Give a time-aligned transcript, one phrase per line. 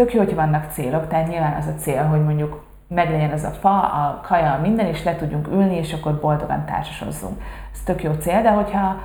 [0.00, 3.50] tök jó, hogy vannak célok, tehát nyilván az a cél, hogy mondjuk meglegyen ez a
[3.50, 7.42] fa, a kaja, minden, és le tudjunk ülni, és akkor boldogan társasozzunk.
[7.72, 8.96] Ez tök jó cél, de hogyha,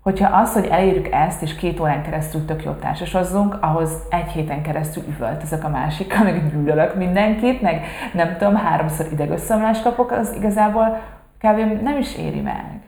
[0.00, 4.62] hogyha az, hogy elérjük ezt, és két órán keresztül tök jó társasozzunk, ahhoz egy héten
[4.62, 7.84] keresztül üvöltözök a másikkal, meg gyűlölök mindenkit, meg
[8.14, 11.00] nem tudom, háromszor idegösszomlást kapok, az igazából
[11.38, 11.82] kb.
[11.82, 12.80] nem is éri meg.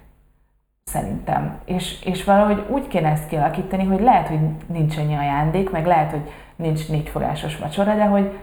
[0.85, 1.59] Szerintem.
[1.65, 6.11] És, és valahogy úgy kéne ezt kialakítani, hogy lehet, hogy nincs ennyi ajándék, meg lehet,
[6.11, 6.31] hogy
[6.61, 8.39] nincs négyfogásos vacsora, de hogy,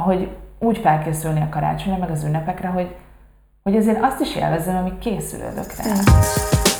[0.00, 2.96] hogy úgy felkészülni a karácsonyra, meg az ünnepekre, hogy,
[3.62, 5.84] hogy azért azt is élvezem, amíg készülődök rá.
[5.84, 6.73] Mm.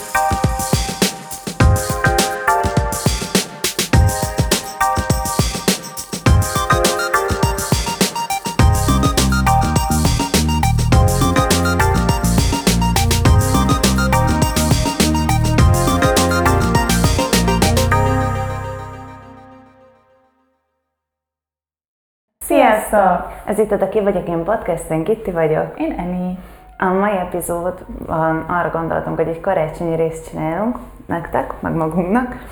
[22.95, 23.33] Sziasztok!
[23.45, 25.81] Ez itt a Ki vagyok én podcast, én Kitti vagyok.
[25.81, 26.39] Én Emi.
[26.79, 32.35] A mai epizódban arra gondoltunk, hogy egy karácsonyi részt csinálunk nektek, meg magunknak.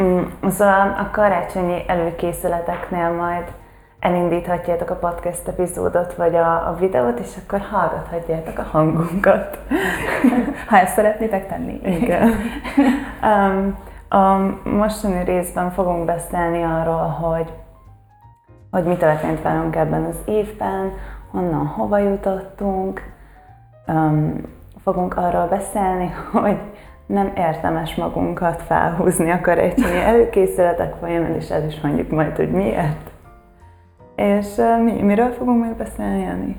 [0.00, 3.44] Mm, szóval a karácsonyi előkészületeknél majd
[4.00, 9.58] elindíthatjátok a podcast epizódot, vagy a, a videót, és akkor hallgathatjátok a hangunkat.
[10.68, 11.80] ha ezt szeretnétek tenni.
[11.84, 12.30] Igen.
[13.22, 13.78] Um,
[14.08, 14.36] a
[14.68, 17.52] mostani részben fogunk beszélni arról, hogy
[18.74, 20.92] hogy mi történt velünk ebben az évben,
[21.30, 23.02] honnan, hova jutottunk.
[23.86, 24.40] Um,
[24.82, 26.58] fogunk arról beszélni, hogy
[27.06, 33.10] nem érdemes magunkat felhúzni a karácsonyi előkészületek folyamán, és el is mondjuk majd, hogy miért.
[34.16, 36.56] És uh, mi, miről fogunk még beszélni, Jani?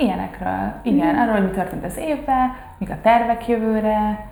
[0.00, 0.72] Ilyenekről.
[0.82, 1.18] Igen, mm.
[1.18, 4.30] arról, hogy mi történt az évben, mik a tervek jövőre,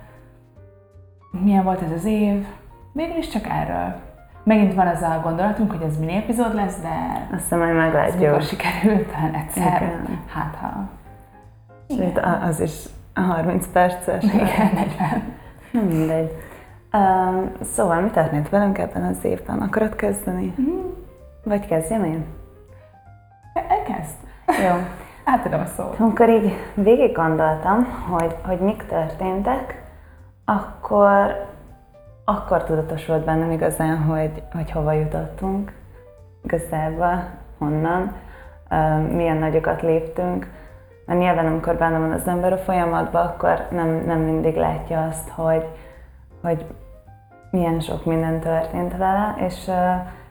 [1.31, 2.47] milyen volt ez az év.
[2.93, 4.11] Végül is csak erről.
[4.45, 8.21] Megint van az a gondolatunk, hogy ez mini epizód lesz, de azt hiszem, majd meglátjuk.
[8.21, 9.83] Mikor sikerült, talán egyszer.
[9.83, 10.21] Igen.
[10.27, 10.89] Hát ha.
[11.87, 12.25] Igen.
[12.25, 14.25] az is 30 perces.
[14.25, 15.23] Igen, 40.
[15.71, 16.31] Nem mindegy.
[16.93, 19.61] Uh, szóval mi történt velünk ebben az évben?
[19.61, 20.55] Akarod kezdeni?
[20.61, 20.81] Mm.
[21.45, 22.25] Vagy kezdjem én?
[23.55, 24.15] Elkezd.
[24.47, 24.77] Jó.
[25.25, 25.97] Átadom a szót.
[25.99, 29.83] Amikor így végig gondoltam, hogy, hogy mik történtek,
[30.45, 31.47] akkor
[32.25, 35.73] akkor tudatosult bennem igazán, hogy, hogy hova jutottunk,
[36.43, 37.25] igazából,
[37.59, 38.13] honnan,
[39.13, 40.51] milyen nagyokat léptünk.
[41.07, 45.29] Mert nyilván, amikor benne van az ember a folyamatban, akkor nem, nem mindig látja azt,
[45.29, 45.67] hogy,
[46.43, 46.65] hogy
[47.51, 49.71] milyen sok minden történt vele, és,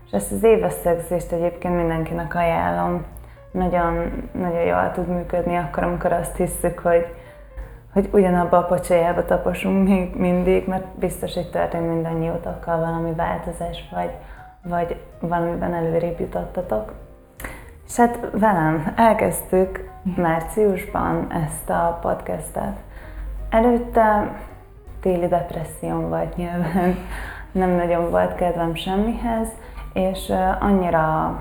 [0.06, 3.06] és ezt az éveszegzést egyébként mindenkinek ajánlom.
[3.52, 7.06] Nagyon, nagyon jól tud működni akkor, amikor azt hiszük, hogy,
[7.94, 14.12] hogy ugyanabba a pocsájába taposunk még mindig, mert biztos, hogy történt mindannyiótokkal valami változás, vagy,
[14.63, 16.94] vagy valamiben előrébb jutottatok.
[17.88, 22.78] És hát velem elkezdtük márciusban ezt a podcastet.
[23.50, 24.35] Előtte
[25.02, 26.96] téli depresszióm volt nyilván,
[27.52, 29.47] nem nagyon volt kedvem semmihez,
[29.94, 31.38] és annyira,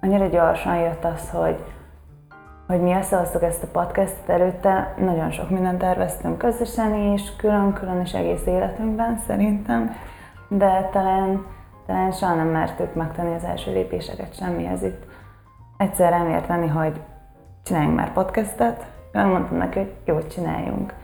[0.00, 1.64] annyira gyorsan jött az, hogy,
[2.66, 8.12] hogy mi összehoztuk ezt a podcastet előtte, nagyon sok mindent terveztünk közösen is, külön-külön is
[8.12, 9.96] egész életünkben szerintem,
[10.48, 11.46] de talán,
[11.86, 15.02] talán soha nem mertük megtenni az első lépéseket semmihez itt.
[15.76, 17.00] Egyszer elmérteni, hogy
[17.64, 20.94] csináljunk már podcastet, mondtam neki, hogy jó, csináljunk.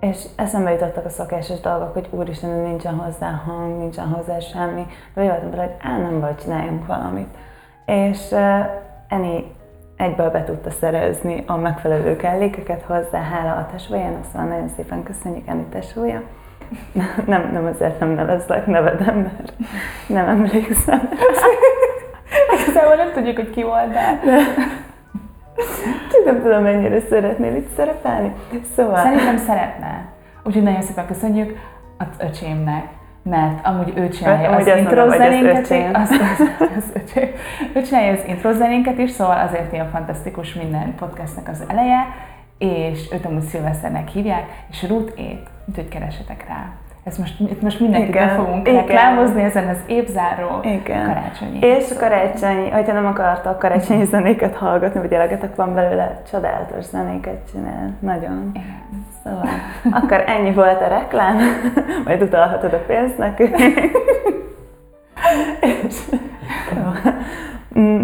[0.00, 5.22] És eszembe jutottak a szokásos dolgok, hogy úristen, nincsen hozzá hang, nincsen hozzá semmi, de
[5.22, 7.36] voltam hogy á, nem baj, csináljunk valamit.
[7.86, 8.66] És uh,
[9.08, 9.52] Eni
[10.02, 15.46] egyből be tudta szerezni a megfelelő kellékeket hozzá, hála a tesójának, szóval nagyon szépen köszönjük
[15.46, 16.22] Eni tesója.
[17.26, 19.52] Nem, nem azért nem nevezlek nevedem, mert
[20.06, 21.08] nem emlékszem.
[22.60, 24.20] Igazából nem tudjuk, hogy ki volt, de...
[26.24, 28.32] Nem tudom, mennyire szeretnél itt szerepelni.
[28.76, 29.02] Szóval...
[29.02, 30.06] Szerintem szeretne.
[30.44, 31.58] Úgyhogy nagyon szépen köszönjük
[31.98, 32.84] az öcsémnek,
[33.22, 37.28] mert amúgy ő csinálja hát, az intro zenénket, is, az, az, az, öcsém.
[37.74, 42.06] ő csinálja az intro zenénket is, szóval azért ilyen fantasztikus minden podcastnek az eleje,
[42.58, 46.72] és őt amúgy Szilveszternek hívják, és Ruth ét, úgyhogy keresetek rá.
[47.04, 48.80] Ez most, itt most mindenkit be fogunk igen.
[48.80, 51.06] reklámozni ezen az évzáró igen.
[51.06, 51.58] karácsonyi.
[51.58, 57.50] És a karácsonyi, hogyha nem akartak karácsonyi zenéket hallgatni, vagy elegetek van belőle, csodálatos zenéket
[57.52, 57.96] csinál.
[58.00, 58.50] Nagyon.
[58.54, 59.10] Igen.
[59.24, 59.48] Szóval,
[59.90, 61.36] akkor ennyi volt a reklám,
[62.04, 63.56] majd utalhatod a pénzt nekünk.
[65.60, 65.96] és,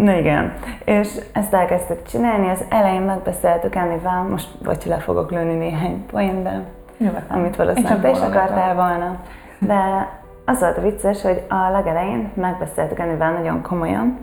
[0.03, 0.53] Na igen,
[0.85, 6.43] és ezt elkezdtük csinálni, az elején megbeszéltük Ennivel, most vagy le fogok lőni néhány poén,
[6.43, 6.63] de
[6.97, 7.37] Nyugodtan.
[7.37, 9.15] amit valószínűleg te is akartál volna.
[9.59, 10.07] De
[10.45, 14.17] az volt a vicces, hogy a legelején megbeszéltük Enivel nagyon komolyan,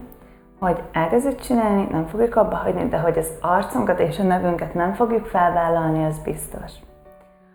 [0.60, 4.92] hogy elkezdjük csinálni, nem fogjuk abba hagyni, de hogy az arcunkat és a nevünket nem
[4.92, 6.72] fogjuk felvállalni, az biztos.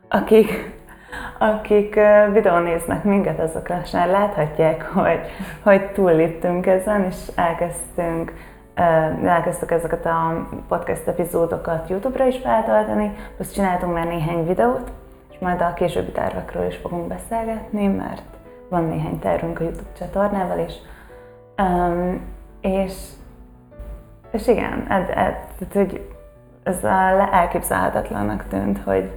[0.09, 0.79] Akik,
[1.37, 1.99] akik
[2.31, 5.19] videón néznek minket, azok lassan láthatják, hogy,
[5.63, 8.33] hogy túlléptünk ezen, és elkezdtünk
[9.25, 14.91] elkezdtük ezeket a podcast epizódokat YouTube-ra is feltölteni, plusz csináltunk már néhány videót,
[15.31, 18.23] és majd a későbbi tervekről is fogunk beszélgetni, mert
[18.69, 20.73] van néhány tervünk a YouTube csatornával is.
[21.57, 22.21] Um,
[22.61, 22.93] és,
[24.31, 26.09] és igen, ed, ed, tehát, hogy
[26.63, 26.83] ez
[27.31, 29.11] elképzelhetetlennek tűnt, hogy,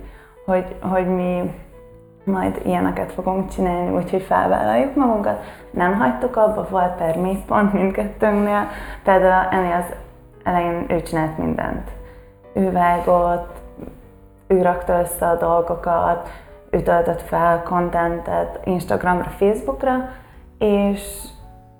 [0.47, 1.55] hogy, hogy mi
[2.25, 5.45] majd ilyeneket fogunk csinálni, úgyhogy felvállaljuk magunkat.
[5.71, 8.69] Nem hagytuk abba, volt per pont mindkettőnknél.
[9.05, 9.85] Például Eni az
[10.43, 11.91] elején ő csinált mindent.
[12.53, 13.61] Ő vágott,
[14.47, 16.29] ő rakta össze a dolgokat,
[16.71, 20.09] ő töltött fel kontentet Instagramra, Facebookra,
[20.59, 21.03] és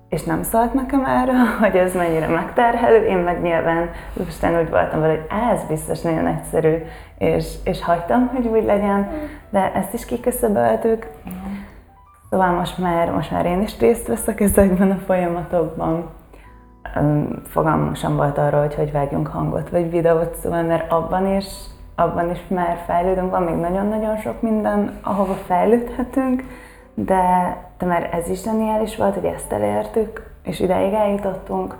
[0.09, 4.99] és nem szólt nekem erről, hogy ez mennyire megterhelő, én meg nyilván lustán úgy voltam
[4.99, 6.75] vele, hogy ez biztos nagyon egyszerű,
[7.17, 9.11] és, és hagytam, hogy úgy legyen,
[9.49, 11.07] de ezt is kiköszöböltük.
[12.29, 16.09] Szóval most már, most már én is részt veszek ezekben a folyamatokban.
[17.47, 21.45] Fogalmam sem volt arról, hogy hogy vágjunk hangot vagy videót, szóval mert abban is,
[21.95, 26.43] abban is már fejlődünk, van még nagyon-nagyon sok minden, ahova fejlődhetünk,
[26.93, 31.75] de, de már ez is zseniális volt, hogy ezt elértük, és ideig eljutottunk.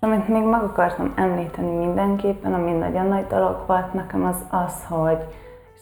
[0.00, 5.24] Amit még meg akartam említeni mindenképpen, ami nagyon nagy dolog volt nekem, az az, hogy,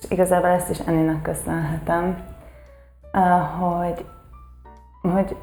[0.00, 2.22] és igazából ezt is Ennének köszönhetem,
[3.60, 4.04] hogy,
[5.12, 5.36] hogy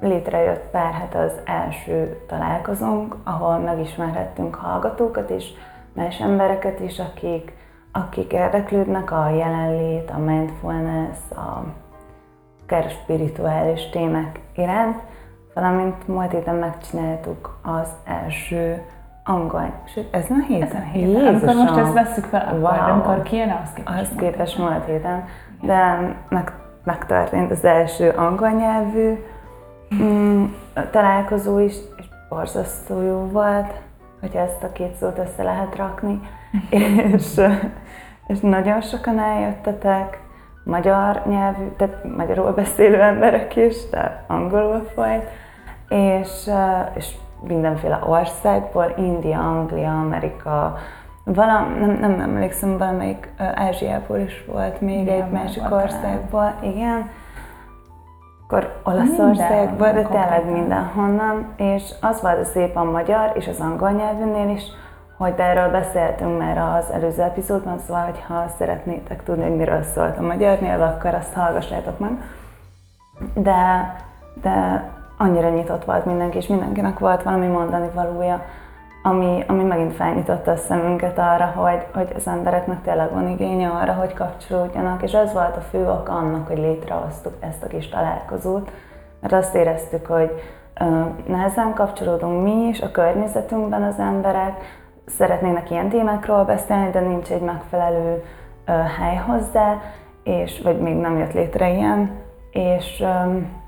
[0.00, 5.50] létrejött pár hát az első találkozónk, ahol megismerhettünk hallgatókat és
[5.92, 7.52] más embereket is, akik,
[7.92, 11.64] akik érdeklődnek a jelenlét, a mindfulness, a
[12.68, 14.96] akár spirituális témák iránt,
[15.54, 18.82] valamint múlt héten megcsináltuk az első
[19.24, 20.68] angol, sőt, ez a héten?
[20.68, 21.26] Ezen a héten.
[21.26, 22.90] Amikor most ezt veszük fel, akkor wow.
[22.90, 24.00] amikor kijön, az képest.
[24.00, 25.24] Az képest múlt héten.
[25.60, 25.98] De
[26.28, 26.52] meg,
[26.84, 29.24] megtörtént az első angol nyelvű
[29.94, 30.44] mm,
[30.90, 33.72] találkozó is, és borzasztó jó volt,
[34.20, 36.20] hogyha ezt a két szót össze lehet rakni,
[37.14, 37.40] és,
[38.26, 40.26] és nagyon sokan eljöttetek,
[40.68, 45.28] magyar nyelvű, tehát magyarul beszélő emberek is, de angolul folyt,
[45.88, 46.50] és,
[46.94, 50.76] és mindenféle országból, India, Anglia, Amerika,
[51.24, 57.10] valam, nem, nem emlékszem, valamelyik Ázsiából is volt még Igen, egy másik országból, igen.
[58.46, 63.90] Akkor Olaszországból, de tényleg mindenhonnan, és az volt a szép a magyar és az angol
[63.90, 64.62] nyelvűnél is,
[65.18, 70.18] hogy erről beszéltünk már az előző epizódban, szóval, hogy ha szeretnétek tudni, hogy miről szólt
[70.18, 72.10] a magyar nyelv, akkor azt hallgassátok meg.
[73.34, 73.94] De,
[74.42, 74.84] de
[75.16, 78.44] annyira nyitott volt mindenki, és mindenkinek volt valami mondani valója,
[79.02, 83.92] ami, ami megint felnyitotta a szemünket arra, hogy, hogy az embereknek tényleg van igénye arra,
[83.92, 88.70] hogy kapcsolódjanak, és ez volt a fő ok annak, hogy létrehoztuk ezt a kis találkozót,
[89.20, 90.30] mert azt éreztük, hogy
[91.26, 97.40] nehezen kapcsolódunk mi is, a környezetünkben az emberek, szeretnének ilyen témákról beszélni, de nincs egy
[97.40, 98.24] megfelelő
[98.66, 99.80] uh, hely hozzá,
[100.22, 102.10] és, vagy még nem jött létre ilyen,
[102.50, 103.62] és, um,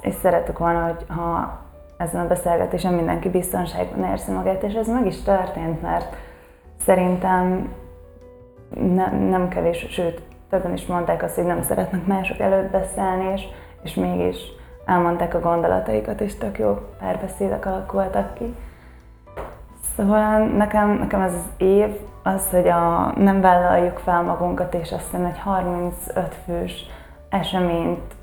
[0.00, 1.58] és szeretük volna, hogy ha
[1.96, 6.16] ezen a beszélgetésen mindenki biztonságban érzi magát, és ez meg is történt, mert
[6.84, 7.72] szerintem
[8.74, 13.42] nem, nem kevés, sőt, többen is mondták azt, hogy nem szeretnek mások előtt beszélni, és,
[13.82, 14.36] és mégis
[14.84, 18.54] elmondták a gondolataikat, és tök jó párbeszédek alakultak ki.
[19.96, 21.88] Szóval nekem, nekem ez az év
[22.22, 26.86] az, hogy a, nem vállaljuk fel magunkat, és azt hiszem egy 35 fős
[27.28, 28.14] eseményt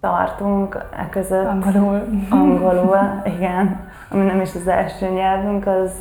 [0.00, 1.46] tartunk e között.
[1.46, 2.08] Angolul.
[2.30, 2.98] Angolul,
[3.36, 3.90] igen.
[4.10, 5.92] Ami nem is az első nyelvünk, az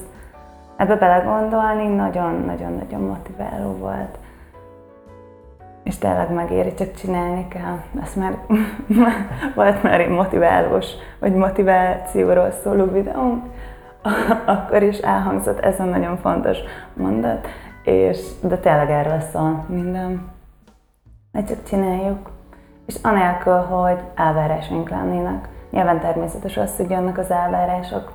[0.75, 4.17] ebbe belegondolni nagyon-nagyon-nagyon motiváló volt.
[5.83, 7.77] És tényleg megéri, csak csinálni kell.
[8.01, 8.37] Ezt már
[9.55, 10.85] volt már egy motiválós,
[11.19, 13.43] vagy motivációról szóló videónk,
[14.45, 16.57] akkor is elhangzott ez a nagyon fontos
[16.93, 17.47] mondat,
[17.83, 20.29] és, de tényleg erről szól minden.
[21.31, 22.29] Mert csak csináljuk.
[22.85, 25.47] És anélkül, hogy elvárásaink lennének.
[25.69, 28.11] Nyilván természetes az, hogy jönnek az elvárások,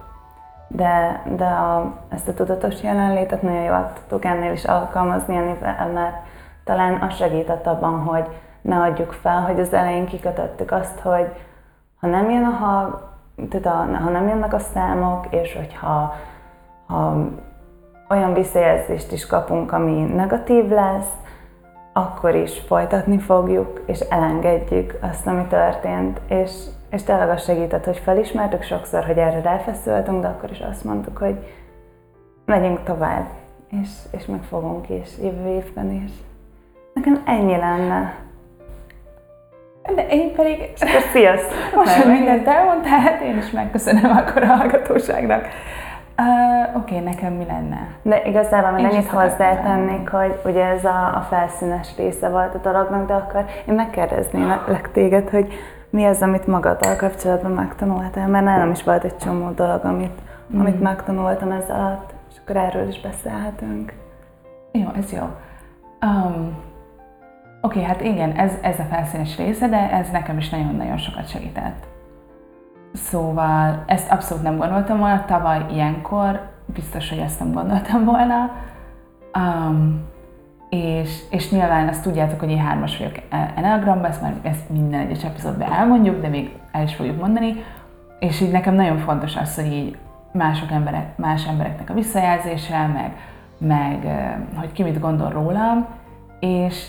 [0.69, 6.15] de, de a, ezt a tudatos jelenlétet nagyon jól tudtuk ennél is alkalmazni, mert
[6.65, 8.25] talán az segített abban, hogy
[8.61, 11.33] ne adjuk fel, hogy az elején kikötöttük azt, hogy
[12.01, 13.12] ha nem jön a hang,
[13.49, 16.15] tehát ha nem jönnek a számok, és hogyha
[16.87, 17.29] ha
[18.09, 21.13] olyan visszajelzést is kapunk, ami negatív lesz,
[21.93, 26.51] akkor is folytatni fogjuk, és elengedjük azt, ami történt, és,
[26.91, 31.17] és tényleg az segített, hogy felismertük sokszor, hogy erre ráfeszültünk, de akkor is azt mondtuk,
[31.19, 31.39] hogy
[32.45, 33.27] megyünk tovább,
[33.83, 36.13] és, és megfogunk is jövő évben is.
[36.95, 38.15] Nekem ennyi lenne.
[39.95, 40.71] De én pedig...
[40.75, 41.75] És akkor sziasztok!
[41.75, 45.47] Most, hogy mindent elmondtál, hát én is megköszönöm akkor a hallgatóságnak.
[46.19, 47.89] Uh, Oké, okay, nekem mi lenne?
[48.03, 53.07] De igazából még annyit hozzátennék, hogy ugye ez a, a felszínes része volt a dolognak,
[53.07, 55.53] de akkor én megkérdeznélek téged, hogy
[55.91, 60.21] mi az, amit magaddal kapcsolatban megtanultál, mert nálam is volt egy csomó dolog, amit,
[60.55, 60.61] mm.
[60.61, 63.93] amit megtanultam ez alatt, és akkor erről is beszélhetünk.
[64.73, 65.23] Jó, ez jó.
[66.01, 66.57] Um,
[67.65, 71.29] Oké, okay, hát igen, ez, ez a felszínes része, de ez nekem is nagyon-nagyon sokat
[71.29, 71.87] segített.
[72.93, 78.51] Szóval ezt abszolút nem gondoltam volna, tavaly ilyenkor biztos, hogy ezt nem gondoltam volna.
[79.39, 80.05] Um,
[80.71, 85.01] és, és nyilván azt tudjátok, hogy én hármas vagyok e- Enneagramban, ezt már ezt minden
[85.01, 87.65] egyes epizódban elmondjuk, de még el is fogjuk mondani.
[88.19, 89.97] És így nekem nagyon fontos az, hogy így
[90.33, 93.17] mások emberek, más embereknek a visszajelzése, meg,
[93.59, 94.07] meg
[94.57, 95.87] hogy ki mit gondol rólam,
[96.41, 96.87] és,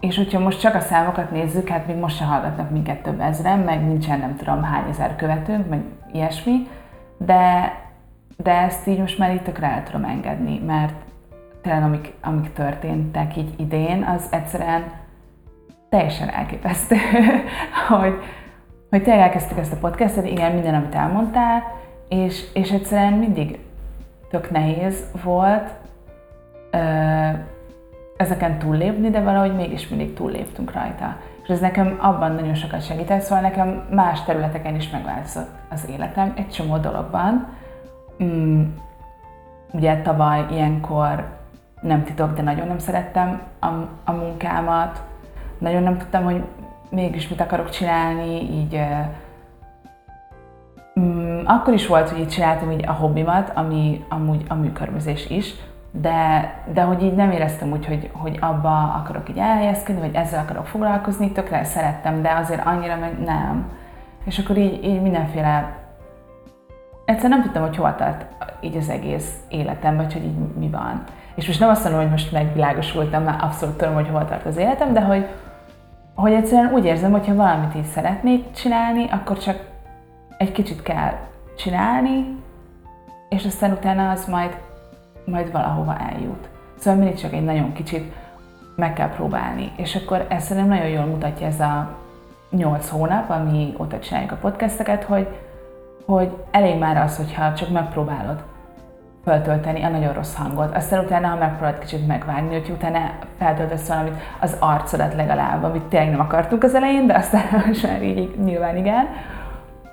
[0.00, 3.58] és hogyha most csak a számokat nézzük, hát még most se hallgatnak minket több ezren,
[3.58, 5.80] meg nincsen nem tudom hány ezer követőnk, meg
[6.12, 6.68] ilyesmi,
[7.18, 7.72] de,
[8.36, 10.94] de ezt így most már itt tökre el tudom engedni, mert
[11.62, 14.84] tényleg amik, amik történtek így idén, az egyszerűen
[15.88, 16.96] teljesen elképesztő,
[17.88, 18.14] hogy,
[18.90, 21.62] hogy tényleg elkezdtük ezt a podcastet, igen, minden, amit elmondtál,
[22.08, 23.58] és, és egyszerűen mindig
[24.30, 25.70] tök nehéz volt,
[28.18, 31.16] ezeken túllépni, de valahogy mégis mindig túlléptünk rajta.
[31.42, 36.32] És ez nekem abban nagyon sokat segített, szóval nekem más területeken is megváltozott az életem,
[36.36, 37.46] egy csomó dologban.
[38.22, 38.62] Mm,
[39.72, 41.26] ugye tavaly ilyenkor
[41.80, 43.66] nem titok, de nagyon nem szerettem a,
[44.04, 45.02] a munkámat,
[45.58, 46.42] nagyon nem tudtam, hogy
[46.90, 48.80] mégis mit akarok csinálni, így
[51.00, 55.54] mm, akkor is volt, hogy így csináltam így a hobbimat, ami amúgy a műkörmözés is,
[55.90, 60.40] de, de hogy így nem éreztem úgy, hogy, hogy abba akarok így elhelyezkedni, vagy ezzel
[60.40, 63.70] akarok foglalkozni, tökre szerettem, de azért annyira meg nem.
[64.24, 65.76] És akkor így, így mindenféle
[67.04, 68.26] egyszer nem tudtam, hogy hol tart
[68.60, 71.04] így az egész életem, vagy hogy így mi van.
[71.34, 74.56] És most nem azt mondom, hogy most megvilágosultam, már abszolút tudom, hogy hol tart az
[74.56, 75.26] életem, de hogy,
[76.14, 79.56] hogy egyszerűen úgy érzem, hogy ha valamit így szeretnék csinálni, akkor csak
[80.38, 81.12] egy kicsit kell
[81.56, 82.36] csinálni,
[83.28, 84.56] és aztán utána az majd
[85.30, 86.48] majd valahova eljut.
[86.78, 88.12] Szóval mindig csak egy nagyon kicsit
[88.76, 89.72] meg kell próbálni.
[89.76, 91.96] És akkor ezt szerintem nagyon jól mutatja ez a
[92.50, 95.28] nyolc hónap, ami óta csináljuk a podcasteket, hogy,
[96.06, 98.44] hogy elég már az, hogyha csak megpróbálod
[99.24, 100.76] feltölteni a nagyon rossz hangot.
[100.76, 102.98] Aztán utána, ha megpróbálod kicsit megvágni, hogy utána
[103.38, 108.02] feltöltesz valamit, az arcodat legalább, amit tényleg nem akartunk az elején, de aztán most már
[108.02, 109.06] így nyilván igen.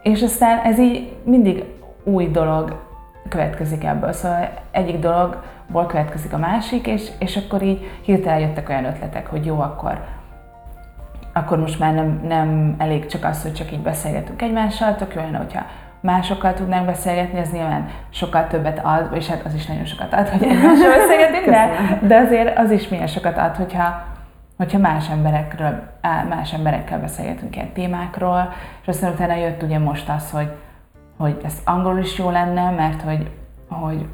[0.02, 1.64] És aztán ez így mindig
[2.04, 2.84] új dolog
[3.30, 4.12] következik ebből.
[4.12, 9.46] Szóval egyik dologból következik a másik, és, és akkor így hirtelen jöttek olyan ötletek, hogy
[9.46, 10.00] jó, akkor
[11.38, 15.22] akkor most már nem, nem elég csak az, hogy csak így beszélgetünk egymással, tök jó
[15.22, 15.66] lenne, hogyha
[16.00, 20.30] másokkal tudnánk beszélgetni, ez nyilván sokkal többet ad, és hát az is nagyon sokat ad,
[20.30, 21.70] hogy egymással beszélgetünk, de,
[22.08, 24.04] de azért az is milyen sokat ad, hogyha,
[24.58, 25.84] hogyha más emberekről,
[26.30, 30.52] más emberekkel beszélgetünk ilyen témákról, és aztán utána jött ugye most az, hogy
[31.18, 33.32] hogy ez angol is jó lenne, mert hogy,
[33.70, 34.08] hogy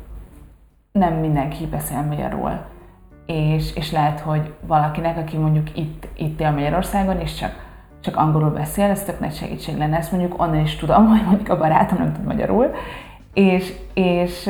[0.92, 2.52] nem mindenki beszél magyarul.
[3.26, 7.52] És, és lehet, hogy valakinek, aki mondjuk itt, itt él Magyarországon, és csak,
[8.02, 9.98] csak angolul beszél, ez tök nagy segítség lenne.
[9.98, 12.72] Ezt mondjuk onnan is tudom, hogy mondjuk a barátom nem tud magyarul,
[13.34, 14.50] és, és,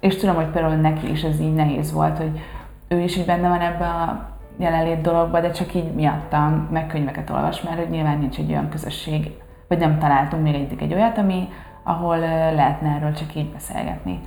[0.00, 2.40] és tudom, hogy például neki is ez így nehéz volt, hogy
[2.88, 7.30] ő is így benne van ebbe a jelenlét dologba, de csak így miattam meg könyveket
[7.30, 9.30] olvas, mert hogy nyilván nincs egy olyan közösség,
[9.68, 11.48] vagy nem találtunk még egyik egy olyat, ami,
[11.82, 12.18] ahol
[12.54, 14.20] lehetne erről csak így beszélgetni.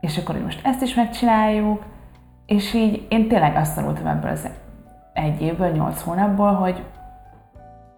[0.00, 1.84] És akkor, hogy most ezt is megcsináljuk,
[2.46, 4.48] és így én tényleg azt tanultam ebből az
[5.12, 6.82] egy évből, nyolc hónapból, hogy,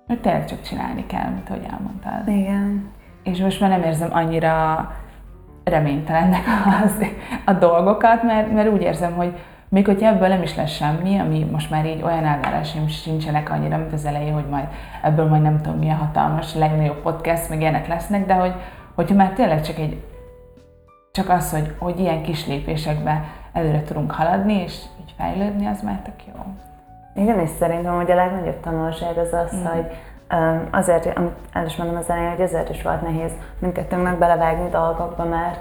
[0.07, 2.29] hogy tényleg csak csinálni kell, mint ahogy elmondtál.
[2.29, 2.91] Igen.
[3.23, 4.91] És most már nem érzem annyira
[5.65, 6.45] reménytelennek
[6.85, 7.05] az,
[7.45, 9.39] a dolgokat, mert, mert úgy érzem, hogy
[9.69, 13.77] még hogyha ebből nem is lesz semmi, ami most már így olyan elvárásaim sincsenek annyira,
[13.77, 14.67] mint az elején, hogy majd
[15.03, 18.55] ebből majd nem tudom milyen hatalmas, legnagyobb podcast, meg ilyenek lesznek, de hogy,
[18.99, 20.03] hogyha már tényleg csak egy
[21.11, 26.01] csak az, hogy, hogy ilyen kis lépésekbe előre tudunk haladni, és így fejlődni, az már
[26.05, 26.45] tök jó.
[27.23, 29.65] Igen, és szerintem, hogy a legnagyobb tanulság az az, mm.
[29.65, 29.87] hogy
[30.31, 34.69] um, azért, amit el is mondom az elején, hogy azért is volt nehéz mindkettőnknek belevágni
[34.71, 35.61] dolgokba, mert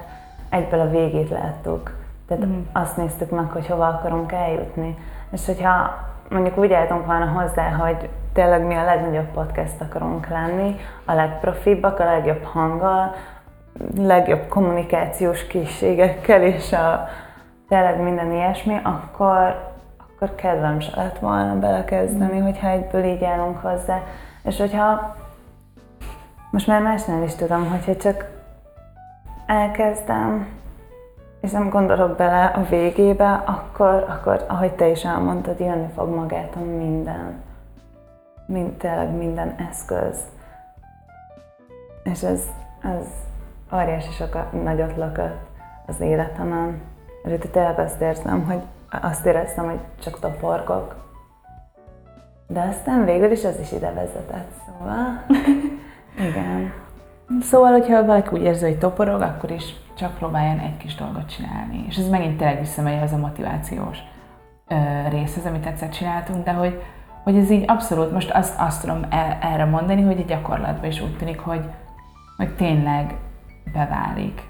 [0.50, 1.96] egyből a végét láttuk.
[2.28, 2.60] Tehát mm.
[2.72, 4.96] azt néztük meg, hogy hova akarunk eljutni.
[5.30, 10.76] És hogyha mondjuk úgy álltunk volna hozzá, hogy tényleg mi a legnagyobb podcast akarunk lenni,
[11.04, 13.14] a legprofibbak, a legjobb hanggal,
[13.96, 17.08] legjobb kommunikációs készségekkel, és a
[17.68, 22.42] tényleg minden ilyesmi, akkor, akkor kedvem se lett volna belekezdeni, mm.
[22.42, 24.02] hogyha egyből így állunk hozzá.
[24.42, 25.16] És hogyha
[26.50, 28.26] most már másnál is tudom, hogyha csak
[29.46, 30.46] elkezdem,
[31.40, 36.62] és nem gondolok bele a végébe, akkor, akkor ahogy te is elmondtad, jönni fog magától
[36.62, 37.42] minden.
[38.46, 40.18] Mind, tényleg minden eszköz.
[42.02, 42.42] És ez,
[42.82, 43.06] ez
[43.74, 45.46] óriási sokat nagyot lökött
[45.86, 46.80] az életemen.
[47.24, 48.60] És itt tényleg azt érzem, hogy
[49.02, 50.96] azt éreztem, hogy csak toporgok.
[52.46, 55.24] De aztán végül is az is ide vezetett, szóval
[56.28, 56.72] igen.
[57.40, 61.84] Szóval, hogyha valaki úgy érzi, hogy toporog, akkor is csak próbáljon egy kis dolgot csinálni.
[61.88, 63.98] És ez megint tényleg visszamegy az a motivációs
[64.68, 64.74] ö,
[65.08, 66.82] részhez, amit egyszer csináltunk, de hogy,
[67.22, 71.00] hogy ez így abszolút, most azt, azt tudom el, erre mondani, hogy a gyakorlatban is
[71.00, 71.64] úgy tűnik, hogy,
[72.36, 73.14] hogy tényleg
[73.72, 74.42] beválik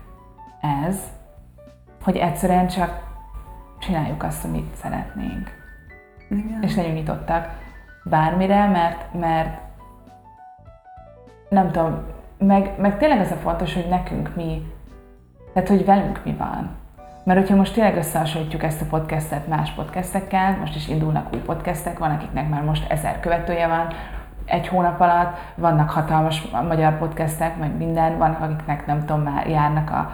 [0.86, 1.02] ez,
[2.02, 3.06] hogy egyszerűen csak
[3.78, 5.50] csináljuk azt, amit szeretnénk.
[6.30, 6.62] Igen.
[6.62, 7.48] És legyünk nyitottak
[8.04, 9.60] bármire, mert, mert
[11.48, 14.62] nem tudom, meg, meg tényleg az a fontos, hogy nekünk mi,
[15.52, 16.70] tehát hogy velünk mi van.
[17.24, 21.98] Mert hogyha most tényleg összehasonlítjuk ezt a podcastet más podcastekkel, most is indulnak új podcastek,
[21.98, 23.86] van akiknek már most ezer követője van,
[24.44, 29.90] egy hónap alatt, vannak hatalmas magyar podcastek, meg minden, vannak akiknek nem tudom, már járnak
[29.90, 30.10] a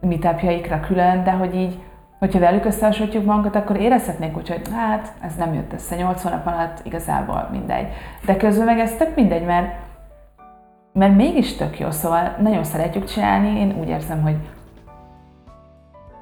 [0.00, 1.82] meetupjaikra külön, de hogy így,
[2.18, 6.46] hogyha velük összehasonlítjuk magunkat, akkor érezhetnénk úgy, hogy hát ez nem jött össze 8 hónap
[6.46, 7.88] alatt, igazából mindegy.
[8.26, 9.74] De közben meg ez tök mindegy, mert,
[10.98, 14.36] mert mégis tök jó, szóval nagyon szeretjük csinálni, én úgy érzem, hogy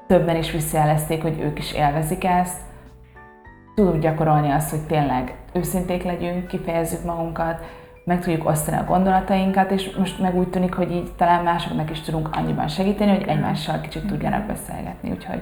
[0.07, 2.57] többen is visszajelezték, hogy ők is élvezik ezt,
[3.75, 7.65] tudunk gyakorolni azt, hogy tényleg őszinték legyünk, kifejezzük magunkat,
[8.05, 12.01] meg tudjuk osztani a gondolatainkat, és most meg úgy tűnik, hogy így talán másoknak is
[12.01, 15.41] tudunk annyiban segíteni, hogy egymással kicsit tudjanak beszélgetni, úgyhogy,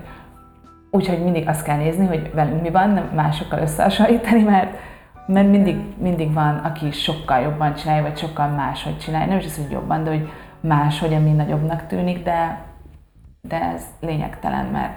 [0.91, 4.77] úgyhogy mindig azt kell nézni, hogy velünk mi van, nem másokkal összehasonlítani, mert,
[5.25, 9.27] mert mindig, mindig van, aki sokkal jobban csinálja, vagy sokkal máshogy csinálja.
[9.27, 12.61] Nem is az, hogy jobban, de hogy máshogy, ami nagyobbnak tűnik, de,
[13.41, 14.93] de ez lényegtelen, mert,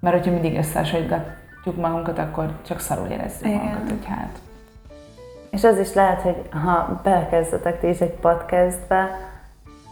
[0.00, 3.58] mert hogyha mindig összehasonlítjuk magunkat, akkor csak szarul érezzük Igen.
[3.58, 4.40] magunkat, hogy hát
[5.56, 9.10] és az is lehet, hogy ha belekezdetek ti is egy podcastbe,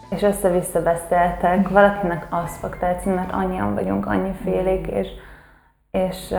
[0.08, 5.08] és össze-vissza beszéltek, valakinek az fog tetszeni, mert annyian vagyunk, annyi félék, és,
[5.94, 6.34] és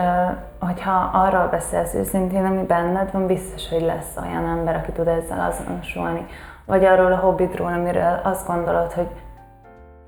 [0.58, 5.50] hogyha arról beszélsz őszintén, ami benned van, biztos, hogy lesz olyan ember, aki tud ezzel
[5.50, 6.26] azonosulni.
[6.64, 9.08] Vagy arról a hobbitról, amiről azt gondolod, hogy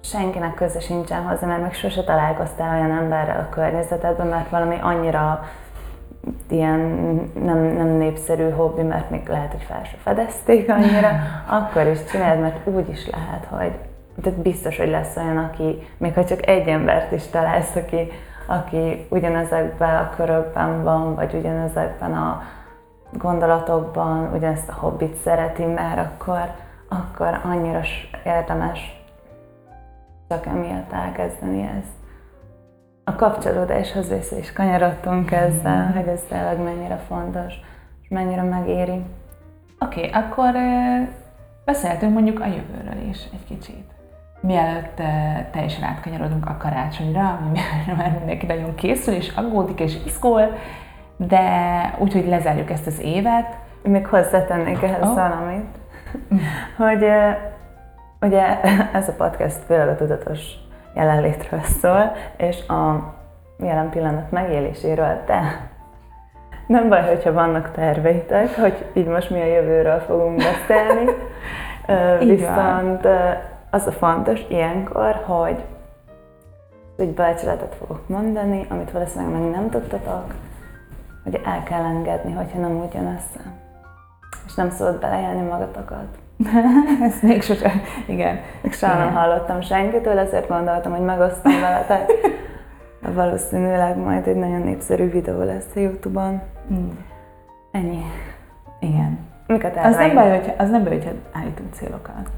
[0.00, 5.44] senkinek köze sincsen hozzá, mert meg sose találkoztál olyan emberrel a környezetedben, mert valami annyira
[6.48, 6.80] ilyen
[7.42, 11.10] nem, nem népszerű hobbi, mert még lehet, hogy fel se fedezték annyira,
[11.58, 13.72] akkor is csináld, mert úgy is lehet, hogy
[14.22, 18.10] tehát biztos, hogy lesz olyan, aki, még ha csak egy embert is találsz, aki,
[18.48, 22.42] aki ugyanezekben a körökben van, vagy ugyanezekben a
[23.12, 26.50] gondolatokban, ugyanezt a hobbit szereti, mert akkor,
[26.88, 27.80] akkor annyira
[28.24, 29.02] érdemes
[30.28, 31.96] csak emiatt elkezdeni ezt
[33.08, 37.54] a kapcsolódáshoz vissza is kanyarodtunk ezzel, hogy ez tényleg mennyire fontos,
[38.02, 39.02] és mennyire megéri.
[39.78, 40.52] Oké, okay, akkor
[41.64, 43.97] beszéltünk mondjuk a jövőről is egy kicsit.
[44.40, 45.02] Mielőtt
[45.52, 47.58] teljesen átkanyarodunk a karácsonyra, ami
[47.98, 50.56] már mindenki nagyon készül, és aggódik, és iszkol,
[51.16, 51.42] de
[51.98, 53.56] úgyhogy lezárjuk ezt az évet.
[53.82, 55.14] Még hozzátennék ehhez oh.
[55.14, 55.78] valamit,
[56.76, 57.06] hogy
[58.20, 58.60] ugye
[58.92, 60.40] ez a podcast főleg a tudatos
[60.94, 63.14] jelenlétről szól, és a
[63.58, 65.68] jelen pillanat megéléséről, de
[66.66, 71.10] nem baj, hogyha vannak terveitek, hogy így most mi a jövőről fogunk beszélni,
[72.34, 73.08] viszont
[73.70, 75.64] az a fontos ilyenkor, hogy
[76.96, 80.34] egy becsületet fogok mondani, amit valószínűleg meg nem tudtatok,
[81.22, 83.40] hogy el kell engedni, hogyha nem ugyanössze.
[84.46, 86.18] És nem szabad belejelni magatokat.
[87.08, 87.72] Ezt még sose,
[88.06, 88.40] igen.
[88.60, 92.10] Még soha nem hallottam senkitől, ezért gondoltam, hogy megosztom veletek.
[93.00, 96.40] Valószínűleg majd egy nagyon népszerű videó lesz a Youtube-on.
[96.72, 96.88] Mm.
[97.70, 98.04] Ennyi.
[98.80, 99.18] Igen.
[99.46, 102.30] Miket az nem, baj, hogy, az nem baj, hogy állítunk célokat.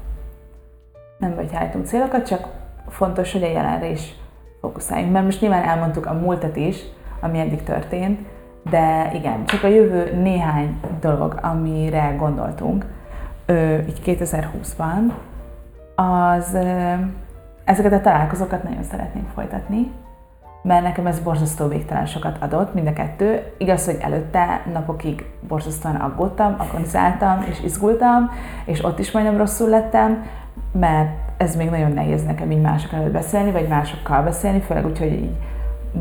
[1.21, 2.47] Nem hogy állítunk célokat, csak
[2.87, 4.13] fontos, hogy a jelenre is
[4.61, 5.11] fókuszáljunk.
[5.11, 6.77] Mert most nyilván elmondtuk a múltat is,
[7.19, 8.19] ami eddig történt,
[8.69, 12.85] de igen, csak a jövő néhány dolog, amire gondoltunk,
[13.87, 15.11] így 2020-ban,
[15.95, 16.57] az
[17.63, 19.91] ezeket a találkozókat nagyon szeretnénk folytatni.
[20.63, 23.53] mert nekem ez borzasztó végtelen sokat adott, mind a kettő.
[23.57, 28.29] Igaz, hogy előtte napokig borzasztóan aggódtam, agonizáltam és izgultam,
[28.65, 30.23] és ott is majdnem rosszul lettem,
[30.71, 34.97] mert ez még nagyon nehéz nekem így mások előtt beszélni, vagy másokkal beszélni, főleg úgy,
[34.97, 35.35] hogy így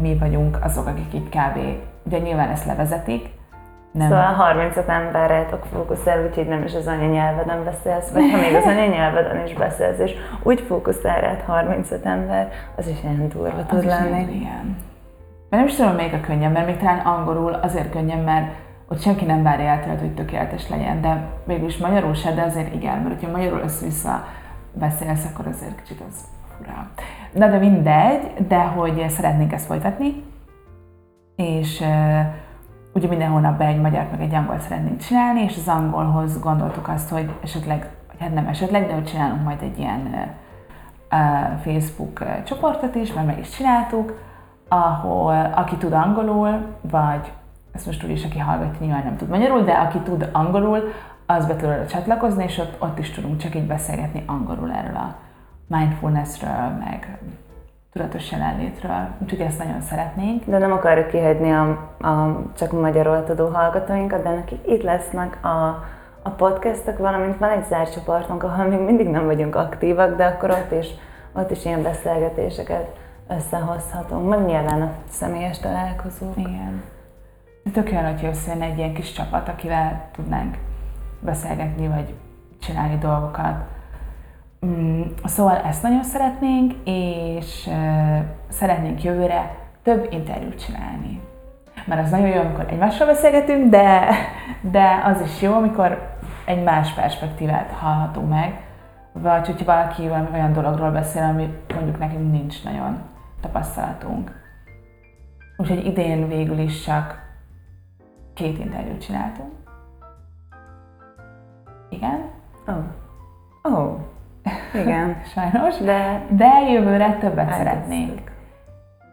[0.01, 1.59] mi vagyunk azok, akik így kb.
[2.03, 3.29] Ugye nyilván ezt levezetik,
[3.93, 4.09] nem.
[4.09, 8.65] Szóval 35 emberre tudok fókuszálni, úgyhogy nem is az anyanyelveden beszélsz, vagy ha még az
[8.65, 14.35] anyanyelveden is beszélsz, és úgy fókuszál rád 35 ember, az is ilyen durva tud lenni.
[14.35, 14.77] Igen.
[15.51, 18.53] Mert nem is tudom, még a könnyebb, mert még talán angolul azért könnyebb, mert
[18.89, 22.75] ott senki nem várja el tőled, hogy tökéletes legyen, de mégis magyarul se, de azért
[22.75, 24.25] igen, mert ha magyarul össze-vissza
[24.81, 26.15] beszélsz, akkor azért kicsit az
[26.57, 26.91] fura.
[27.33, 30.25] Na de mindegy, de hogy szeretnénk ezt folytatni,
[31.37, 31.85] és
[32.95, 37.09] ugye minden hónapban egy magyar meg egy angol szeretnénk csinálni, és az angolhoz gondoltuk azt,
[37.09, 37.89] hogy esetleg,
[38.19, 40.35] hát nem esetleg, de hogy csinálunk majd egy ilyen
[41.63, 44.19] Facebook csoportot is, mert meg is csináltuk,
[44.69, 47.33] ahol aki tud angolul, vagy
[47.73, 50.83] ezt most úgy is, aki hallgatja, nyilván nem tud magyarul, de aki tud angolul,
[51.37, 55.17] az be tud csatlakozni, és ott, ott is tudunk csak így beszélgetni angolul erről a
[55.67, 57.19] mindfulnessről, meg
[57.93, 60.45] tudatos jelenlétről, úgyhogy ezt nagyon szeretnénk.
[60.45, 65.85] De nem akarjuk kihagyni a, a csak magyarul tudó hallgatóinkat, de nekik itt lesznek a,
[66.23, 70.51] a podcastok, valamint van egy zárt csoportunk, ahol még mindig nem vagyunk aktívak, de akkor
[70.51, 70.87] ott is,
[71.33, 76.37] ott is ilyen beszélgetéseket összehozhatunk, meg nyilván a személyes találkozók.
[76.37, 76.83] Igen.
[77.73, 80.57] Tök olyan, hogy összejön egy ilyen kis csapat, akivel tudnánk
[81.21, 82.15] beszélgetni, vagy
[82.61, 83.71] csinálni dolgokat
[84.67, 87.71] Mm, szóval ezt nagyon szeretnénk, és
[88.49, 91.21] szeretnénk jövőre több interjút csinálni.
[91.87, 94.09] Mert az nagyon jó, amikor egymással beszélgetünk, de,
[94.61, 98.65] de az is jó, amikor egy más perspektívát hallhatunk meg,
[99.13, 102.99] vagy hogyha valaki valami olyan dologról beszél, ami mondjuk nekünk nincs nagyon
[103.41, 104.33] tapasztalatunk.
[105.57, 107.29] Úgyhogy idén végül is csak
[108.35, 109.60] két interjút csináltunk.
[111.91, 112.21] Igen?
[112.67, 113.73] Oh.
[113.73, 113.99] Oh.
[114.75, 115.17] Igen.
[115.35, 115.79] Sajnos.
[115.79, 118.21] De, de jövőre többet szeretnénk.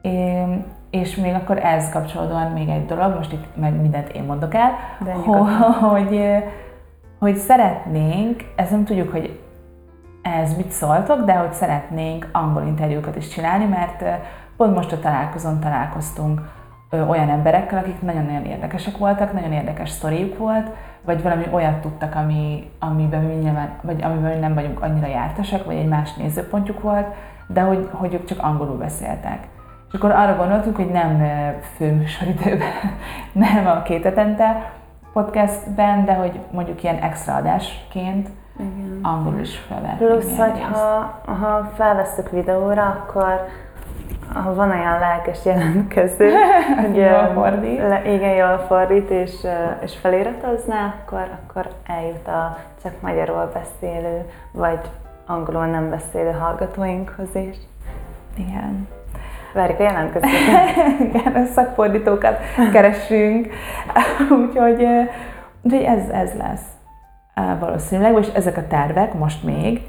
[0.02, 0.44] É,
[0.90, 4.72] és még akkor ez kapcsolódóan még egy dolog, most itt meg mindent én mondok el,
[5.00, 5.14] de
[5.90, 6.22] hogy,
[7.20, 9.40] hogy szeretnénk, ezt nem tudjuk, hogy
[10.22, 14.04] ez mit szóltok, de hogy szeretnénk angol interjúkat is csinálni, mert
[14.58, 16.42] pont most a találkozón találkoztunk
[16.92, 20.70] olyan emberekkel, akik nagyon-nagyon érdekesek voltak, nagyon érdekes sztoriuk volt,
[21.08, 25.66] vagy valami olyat tudtak, ami, amiben mi nyilván, vagy amiben mi nem vagyunk annyira jártasak,
[25.66, 27.08] vagy egy más nézőpontjuk volt,
[27.48, 29.48] de hogy, hogy ők csak angolul beszéltek.
[29.88, 31.24] És akkor arra gondoltunk, hogy nem
[31.76, 32.68] főműsoridőben,
[33.46, 34.72] nem a két etente
[35.14, 39.00] podcastben, de hogy mondjuk ilyen extra adásként Igen.
[39.02, 40.12] angolul is felvehetnénk.
[40.12, 43.48] Plusz, hogy ha, ha felveszünk videóra, akkor
[44.34, 46.32] ha van olyan lelkes jelentkező,
[46.82, 47.78] hogy jól fordít.
[47.78, 49.34] Le, igen, jól fordít, és,
[49.84, 54.80] és feliratozná, akkor, akkor eljut a csak magyarul beszélő, vagy
[55.26, 57.56] angolul nem beszélő hallgatóinkhoz is.
[58.38, 58.88] Igen.
[59.54, 60.40] Várjuk a jelentkezőket.
[61.14, 62.40] Igen, szakfordítókat
[62.72, 63.48] keressünk.
[64.42, 64.88] úgyhogy,
[65.62, 66.76] úgyhogy ez, ez lesz
[67.60, 69.82] valószínűleg, és ezek a tervek most még,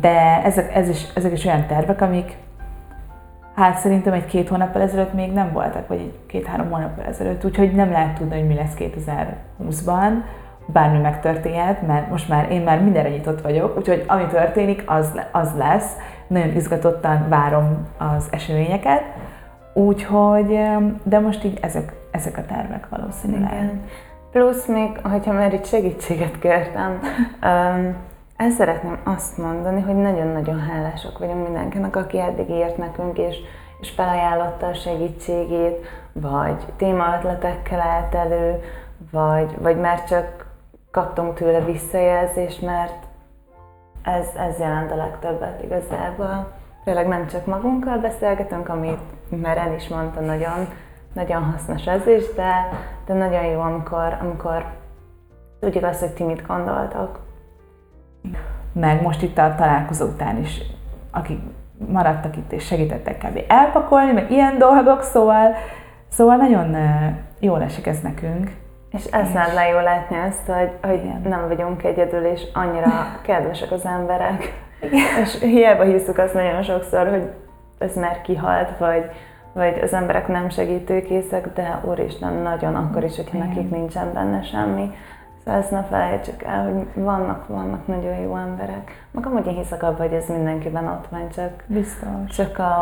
[0.00, 2.36] de ezek, ez is, ezek is olyan tervek, amik
[3.54, 7.72] Hát szerintem egy két hónappal ezelőtt még nem voltak, vagy egy két-három hónappal ezelőtt, úgyhogy
[7.72, 10.12] nem lehet tudni, hogy mi lesz 2020-ban,
[10.66, 15.50] bármi megtörténhet, mert most már én már mindenre nyitott vagyok, úgyhogy ami történik, az, az
[15.56, 15.96] lesz.
[16.26, 19.02] Nagyon izgatottan várom az eseményeket,
[19.74, 20.58] úgyhogy,
[21.02, 23.52] de most így ezek, ezek a tervek valószínűleg.
[23.52, 23.80] Igen.
[24.30, 27.00] Plusz még, hogyha már itt segítséget kértem,
[27.42, 27.96] um,
[28.42, 33.36] el szeretném azt mondani, hogy nagyon-nagyon hálások vagyunk mindenkinek, aki eddig írt nekünk, és,
[33.80, 38.62] és felajánlotta a segítségét, vagy témaötletekkel állt elő,
[39.10, 40.46] vagy, vagy már csak
[40.90, 43.04] kaptunk tőle visszajelzést, mert
[44.02, 46.52] ez, ez jelent a legtöbbet igazából.
[46.84, 50.68] Tényleg nem csak magunkkal beszélgetünk, amit már is mondta, nagyon,
[51.12, 52.68] nagyon hasznos ez is, de,
[53.06, 54.64] de nagyon jó, amikor, amikor
[55.60, 57.30] tudjuk azt, hogy ti mit gondoltok
[58.72, 60.60] meg most itt a találkozó után is,
[61.10, 61.38] akik
[61.88, 63.40] maradtak itt és segítettek kb.
[63.48, 65.54] elpakolni, meg ilyen dolgok, szóval,
[66.08, 66.76] szóval nagyon
[67.40, 68.50] jól esik ez nekünk.
[68.90, 72.90] És ez nem le jól látni azt, hogy, hogy nem vagyunk egyedül, és annyira
[73.26, 74.60] kedvesek az emberek.
[74.80, 75.22] Igen.
[75.22, 77.30] És hiába hiszük azt nagyon sokszor, hogy
[77.78, 79.10] ez már kihalt, vagy,
[79.52, 84.90] vagy az emberek nem segítőkészek, de úristen, nagyon akkor is, hogyha nekik nincsen benne semmi.
[85.44, 89.06] Szóval ezt ne felejtsük el, hogy vannak, vannak nagyon jó emberek.
[89.10, 92.36] Meg amúgy én hiszek abban, hogy ez mindenkiben ott van, csak, Biztos.
[92.36, 92.80] csak a,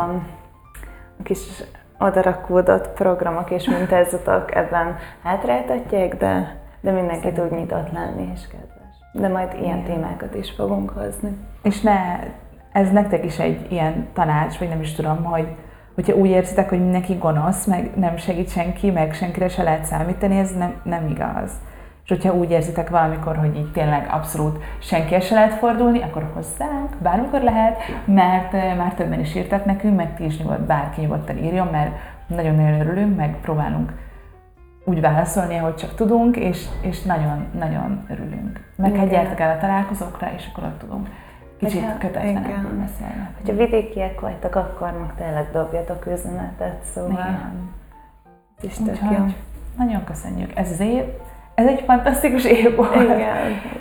[1.19, 1.39] a kis
[1.99, 8.95] odarakódott programok és mintázatok ebben hátráltatják, de, de mindenki tud nyitott lenni és kedves.
[9.13, 9.83] De majd ilyen Igen.
[9.83, 11.37] témákat is fogunk hozni.
[11.63, 12.19] És ne,
[12.71, 15.47] ez nektek is egy ilyen tanács, vagy nem is tudom, hogy
[15.95, 20.37] hogyha úgy érzitek, hogy mindenki gonosz, meg nem segít senki, meg senkire se lehet számítani,
[20.37, 21.51] ez nem, nem igaz.
[22.11, 26.95] És hogyha úgy érzitek valamikor, hogy így tényleg abszolút senki se lehet fordulni, akkor hozzánk,
[27.01, 31.37] bármikor lehet, mert eh, már többen is írtak nekünk, meg ti is nyugodt, bárki nyugodtan
[31.37, 31.91] írjon, mert
[32.27, 33.93] nagyon-nagyon örülünk, meg próbálunk
[34.85, 38.63] úgy válaszolni, ahogy csak tudunk, és, és nagyon-nagyon örülünk.
[38.75, 41.07] Meg hát gyertek el a találkozókra, és akkor ott tudunk
[41.57, 43.27] kicsit kötetlenebbül beszélni.
[43.37, 47.69] Hogyha vidékiek vagytok, akkor meg tényleg dobjatok üzenetet, szóval igen.
[48.61, 49.25] is tök jó.
[49.77, 50.57] Nagyon köszönjük.
[50.57, 51.03] Ez az év,
[51.61, 52.95] ez egy fantasztikus év volt.
[52.95, 53.17] Igen,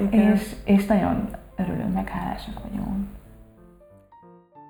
[0.01, 0.33] igen.
[0.33, 3.09] És, és nagyon örülünk, meg hálásak vagyunk.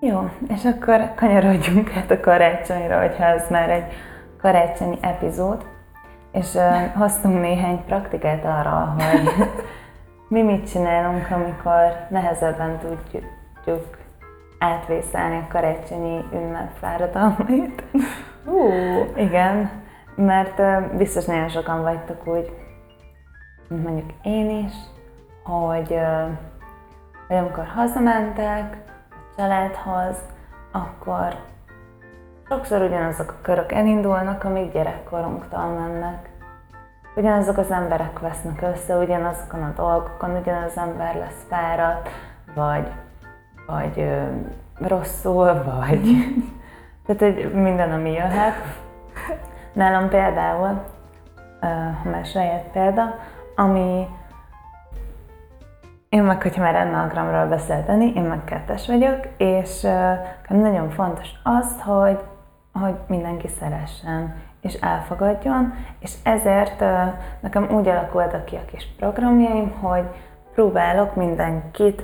[0.01, 3.85] Jó, és akkor kanyarodjunk át a karácsonyra, hogyha ez már egy
[4.41, 5.67] karácsonyi epizód,
[6.33, 9.47] és uh, hoztunk néhány praktikát arra, hogy
[10.29, 13.99] mi mit csinálunk, amikor nehezebben tudjuk
[14.59, 17.83] átvészelni a karácsonyi ünnep fáradalmait.
[18.45, 19.23] Uh.
[19.23, 19.71] Igen,
[20.17, 22.60] mert uh, biztos nagyon sokan vagytok úgy,
[23.71, 24.73] mint mondjuk én is,
[25.45, 25.99] hogy,
[27.29, 28.77] hogy amikor hazamentek
[29.11, 30.17] a családhoz,
[30.73, 31.35] akkor
[32.49, 36.31] sokszor ugyanazok a körök elindulnak, amik gyerekkorunktól mennek
[37.17, 42.09] ugyanazok az emberek vesznek össze, ugyanazokon a dolgokon, ugyanaz ember lesz fáradt,
[42.55, 42.93] vagy,
[43.67, 44.23] vagy ö,
[44.87, 46.01] rosszul, vagy
[47.07, 48.55] tehát egy minden, ami jöhet.
[49.73, 50.83] Nálam például,
[51.63, 53.15] uh, már saját példa,
[53.61, 54.07] ami
[56.09, 59.87] én meg, hogyha már ennagramról beszélteni, én meg kettes vagyok, és
[60.49, 62.19] nagyon fontos az, hogy,
[62.73, 66.85] hogy mindenki szeressen, és elfogadjon, és ezért
[67.41, 70.05] nekem úgy alakultak ki a kis programjaim, hogy
[70.55, 72.03] próbálok mindenkit,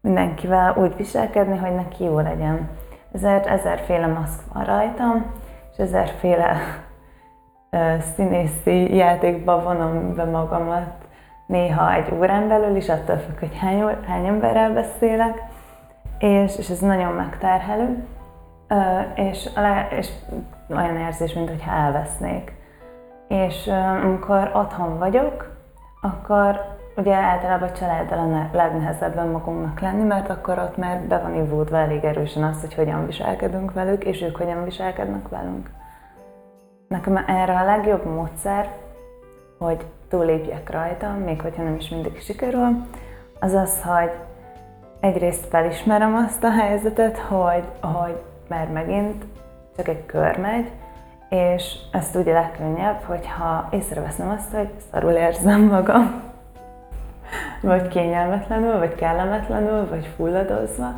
[0.00, 2.68] mindenkivel úgy viselkedni, hogy neki jó legyen.
[3.12, 5.26] Ezért ezerféle maszk van rajtam,
[5.72, 6.56] és ezerféle
[8.14, 11.04] színészi játékba vonom be magamat
[11.46, 15.42] néha egy órán belül is, attól függ, hogy hány, hány emberrel beszélek,
[16.18, 18.06] és, és ez nagyon megterhelő,
[19.14, 19.48] és,
[19.98, 20.08] és
[20.70, 22.52] olyan érzés, mint hogyha elvesznék.
[23.28, 23.70] És
[24.02, 25.52] amikor otthon vagyok,
[26.00, 26.60] akkor
[26.96, 31.76] ugye általában a családdal a legnehezebben magunknak lenni, mert akkor ott már be van ivódva
[31.76, 35.70] elég erősen az, hogy hogyan viselkedünk velük, és ők hogyan viselkednek velünk.
[36.88, 38.68] Nekem erre a legjobb módszer,
[39.58, 42.86] hogy túlépjek rajta, még hogyha nem is mindig sikerül,
[43.40, 44.10] az az, hogy
[45.00, 49.24] egyrészt felismerem azt a helyzetet, hogy, hogy már megint
[49.76, 50.70] csak egy kör megy,
[51.28, 56.22] és ezt ugye legkönnyebb, hogyha észreveszem azt, hogy szarul érzem magam,
[57.60, 60.92] vagy kényelmetlenül, vagy kellemetlenül, vagy fulladozva,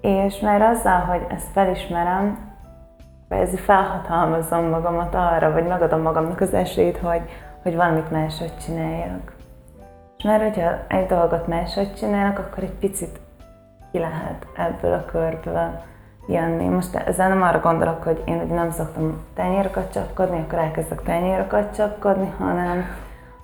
[0.00, 2.47] és már azzal, hogy ezt felismerem,
[3.28, 7.22] ez felhatalmazom magamat arra, vagy megadom magamnak az esélyt, hogy,
[7.62, 9.32] hogy valamit máshogy csináljak.
[10.18, 13.20] És már hogyha egy dolgot máshogy csinálok, akkor egy picit
[13.92, 15.70] ki lehet ebből a körből
[16.28, 16.68] jönni.
[16.68, 21.74] Most ezzel nem arra gondolok, hogy én ugye nem szoktam tenyérokat csapkodni, akkor elkezdek tenyérokat
[21.74, 22.84] csapkodni, hanem,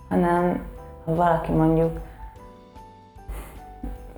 [0.08, 0.62] hanem
[1.04, 1.98] ha valaki mondjuk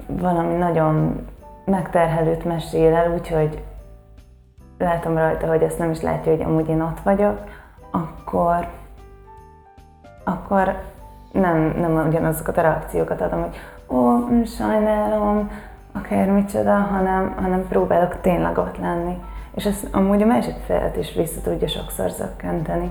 [0.07, 1.27] valami nagyon
[1.65, 3.63] megterhelőt mesél el, úgyhogy
[4.79, 7.41] látom rajta, hogy ezt nem is látja, hogy amúgy én ott vagyok,
[7.91, 8.69] akkor,
[10.25, 10.77] akkor
[11.33, 13.57] nem, nem ugyanazokat a reakciókat adom, hogy
[13.89, 15.51] ó, sajnálom,
[15.93, 19.19] akár micsoda, hanem, hanem próbálok tényleg ott lenni.
[19.55, 22.91] És ez amúgy a másik felet is vissza tudja sokszor zökkenteni.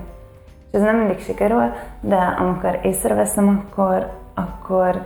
[0.70, 5.02] És ez nem mindig sikerül, de amikor észreveszem, akkor, akkor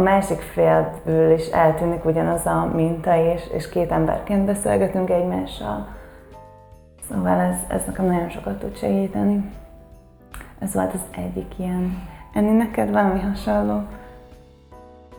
[0.00, 5.88] a másik félből is eltűnik ugyanaz a minta, és, és két emberként beszélgetünk egymással.
[7.08, 9.50] Szóval ez, ez nekem nagyon sokat tud segíteni.
[10.58, 12.08] Ez volt az egyik ilyen.
[12.34, 13.82] Enni neked valami hasonló?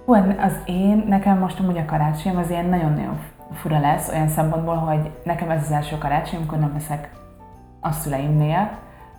[0.06, 3.20] Hú, az én, nekem most amúgy a karácsonyom az ilyen nagyon-nagyon
[3.54, 7.10] fura lesz, olyan szempontból, hogy nekem ez az első karácsony, amikor nem leszek
[7.80, 8.70] a szüleimnél,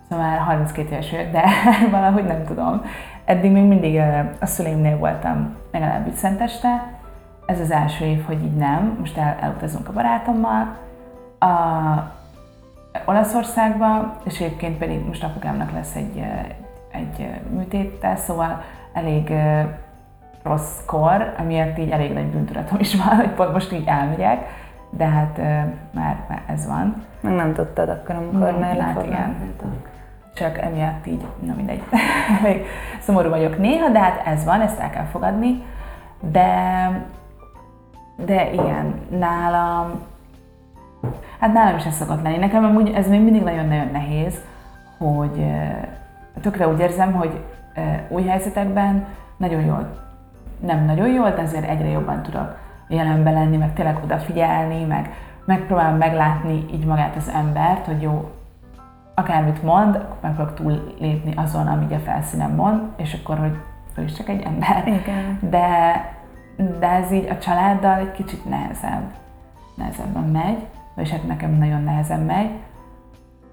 [0.08, 1.44] szóval már 32 éves vagyok, de
[1.96, 2.82] valahogy nem tudom.
[3.24, 4.00] Eddig még mindig
[4.40, 7.00] a szüleimnél voltam legalább így szenteste,
[7.46, 10.76] ez az első év, hogy így nem, most el, elutazunk a barátommal,
[11.38, 11.50] a
[13.04, 16.24] Olaszországba, és egyébként pedig most apukámnak lesz egy,
[16.92, 19.32] egy műtéte, szóval elég
[20.42, 24.46] rosszkor, amiért így elég nagy bűntudatom is van, hogy pont most így elmegyek,
[24.90, 25.38] de hát
[25.90, 27.04] már, már ez van.
[27.20, 29.36] Meg nem tudtad akkor, amikor már hát igen.
[30.34, 31.82] Csak emiatt így, na mindegy,
[32.44, 32.66] még
[33.00, 35.62] szomorú vagyok néha, de hát ez van, ezt el kell fogadni.
[36.20, 36.90] De,
[38.16, 40.00] de igen, nálam,
[41.38, 42.36] hát nálam is ez szokott lenni.
[42.36, 44.40] Nekem amúgy ez még mindig nagyon-nagyon nehéz,
[44.98, 45.46] hogy
[46.40, 47.44] tökre úgy érzem, hogy
[48.08, 50.00] új helyzetekben nagyon jól,
[50.60, 52.56] nem nagyon jól, de azért egyre jobban tudok
[52.88, 55.10] jelenben lenni, meg tényleg odafigyelni, meg
[55.44, 58.30] megpróbálom meglátni így magát az embert, hogy jó,
[59.14, 63.56] akármit mond, akkor megpróbálok túllépni azon, amit a felszínen mond, és akkor, hogy
[63.96, 64.82] ő is csak egy ember.
[64.86, 65.38] Igen.
[65.50, 66.04] De,
[66.78, 69.10] de ez így a családdal egy kicsit nehezebb.
[69.74, 72.50] Nehezebben megy, és hát nekem nagyon nehezen megy,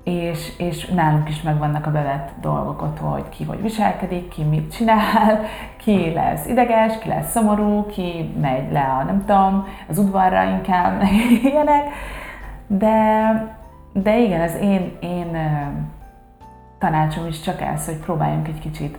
[0.03, 4.75] és, és nálunk is megvannak a bevett dolgok ott, hogy ki hogy viselkedik, ki mit
[4.75, 5.41] csinál,
[5.83, 10.97] ki lesz ideges, ki lesz szomorú, ki megy le a, nem tudom, az udvarra inkább,
[10.97, 11.11] meg
[11.43, 11.83] ilyenek.
[12.67, 13.57] De,
[14.03, 15.37] de igen, az én, én
[16.79, 18.97] tanácsom is csak ez, hogy próbáljunk egy kicsit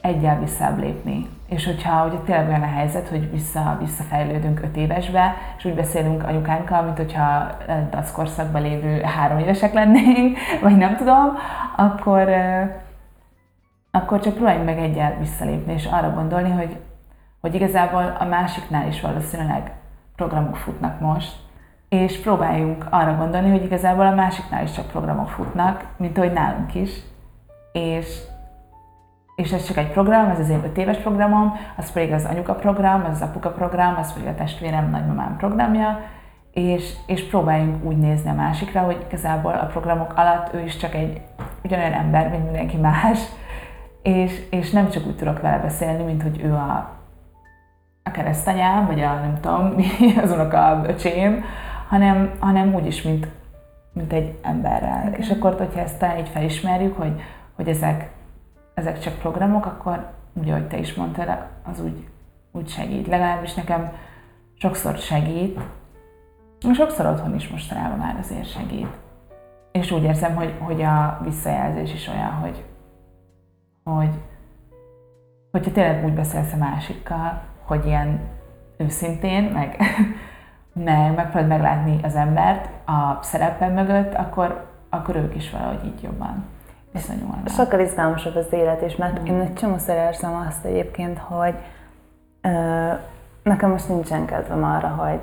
[0.00, 1.28] egyel visszább lépni.
[1.48, 6.22] És hogyha, hogyha tényleg olyan a helyzet, hogy vissza, visszafejlődünk öt évesbe, és úgy beszélünk
[6.22, 7.56] anyukánkkal, mint hogyha
[7.90, 11.36] daszkorszakban lévő három évesek lennénk, vagy nem tudom,
[11.76, 12.28] akkor,
[13.90, 16.76] akkor csak próbáljunk meg egyel visszalépni, és arra gondolni, hogy,
[17.40, 19.72] hogy igazából a másiknál is valószínűleg
[20.16, 21.32] programok futnak most,
[21.90, 26.74] és próbáljunk arra gondolni, hogy igazából a másiknál is csak programok futnak, mint ahogy nálunk
[26.74, 26.90] is,
[27.72, 28.20] és
[29.36, 32.54] és ez csak egy program, ez az én öt éves programom, az pedig az anyuka
[32.54, 36.00] program, az az apuka program, az pedig a testvérem, nagymamám programja,
[36.52, 40.94] és, és próbáljunk úgy nézni a másikra, hogy igazából a programok alatt ő is csak
[40.94, 41.20] egy
[41.64, 43.18] ugyanolyan ember, mint mindenki más,
[44.02, 46.90] és, és nem csak úgy tudok vele beszélni, mint hogy ő a,
[48.02, 51.44] a keresztanyám, vagy a nem tudom, mi az unoka öcsém,
[51.90, 53.28] hanem, hanem úgy is, mint,
[53.92, 55.06] mint egy emberrel.
[55.06, 55.20] Okay.
[55.20, 57.20] És akkor, hogyha ezt így felismerjük, hogy,
[57.56, 58.10] hogy ezek
[58.74, 61.28] ezek csak programok, akkor úgy, ahogy te is mondtad,
[61.62, 62.08] az úgy,
[62.52, 63.06] úgy segít.
[63.06, 63.92] Legalábbis nekem
[64.54, 65.60] sokszor segít,
[66.72, 68.88] sokszor otthon is mostanában már azért segít.
[69.72, 72.64] És úgy érzem, hogy, hogy a visszajelzés is olyan, hogy,
[73.84, 74.14] hogy
[75.50, 78.20] hogyha tényleg úgy beszélsz a másikkal, hogy ilyen
[78.76, 79.76] őszintén, meg,
[80.72, 86.44] meg megpróbálod meglátni az embert a szerepen mögött, akkor, akkor ők is valahogy így jobban
[86.92, 87.48] viszonyulnak.
[87.48, 89.24] Sokkal izgalmasabb az élet is, mert mm.
[89.24, 91.54] én egy csomószor érzem azt egyébként, hogy
[92.40, 92.92] ö,
[93.42, 95.20] nekem most nincsen kedvem arra, hogy,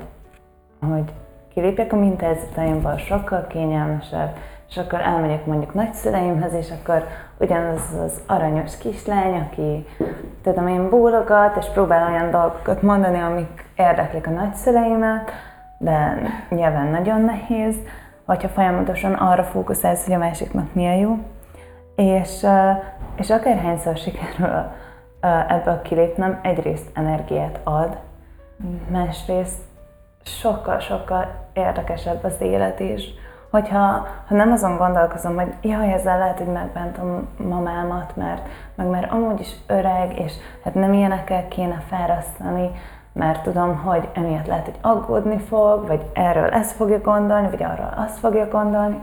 [0.90, 1.12] hogy
[1.52, 4.36] kilépjek a mintázataimból, sokkal kényelmesebb,
[4.68, 7.06] és akkor elmegyek mondjuk nagyszüleimhez, és akkor
[7.38, 9.86] ugyanaz az aranyos kislány, aki
[10.42, 15.30] tudom én bólogat, és próbál olyan dolgokat mondani, amik érdeklik a nagyszüleimet,
[15.78, 17.76] de nyilván nagyon nehéz,
[18.24, 21.18] vagy ha folyamatosan arra fókuszálsz, hogy a másiknak mi a jó,
[21.96, 22.46] és,
[23.16, 24.64] és akárhányszor sikerül
[25.48, 27.98] ebből kilépnem, egyrészt energiát ad,
[28.88, 29.58] másrészt
[30.22, 33.14] sokkal-sokkal érdekesebb az élet is.
[33.50, 39.12] Hogyha ha nem azon gondolkozom, hogy jaj, ezzel lehet, hogy megbántom mamámat, mert meg mert
[39.12, 40.32] amúgy is öreg, és
[40.64, 42.70] hát nem ilyenekkel kéne fárasztani,
[43.12, 47.94] mert tudom, hogy emiatt lehet, hogy aggódni fog, vagy erről ezt fogja gondolni, vagy arról
[47.96, 49.00] azt fogja gondolni,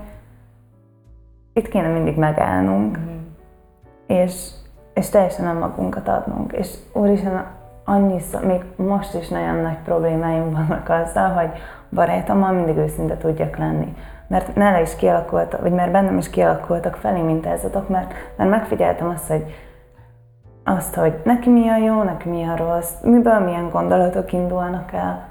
[1.54, 3.18] itt kéne mindig megállnunk, mm.
[4.08, 4.50] és,
[4.94, 6.52] és teljesen nem magunkat adnunk.
[6.52, 7.46] És úristen,
[7.86, 11.50] annyiszor, még most is nagyon nagy problémáim vannak azzal, hogy
[11.90, 13.96] barátommal mindig őszinte tudjak lenni.
[14.28, 19.28] Mert nála is kialakultak, vagy mert bennem is kialakultak felé mintázatok, mert, mert megfigyeltem azt,
[19.28, 19.56] hogy
[20.64, 25.28] azt, hogy neki mi a jó, neki mi a rossz, miből milyen gondolatok indulnak el.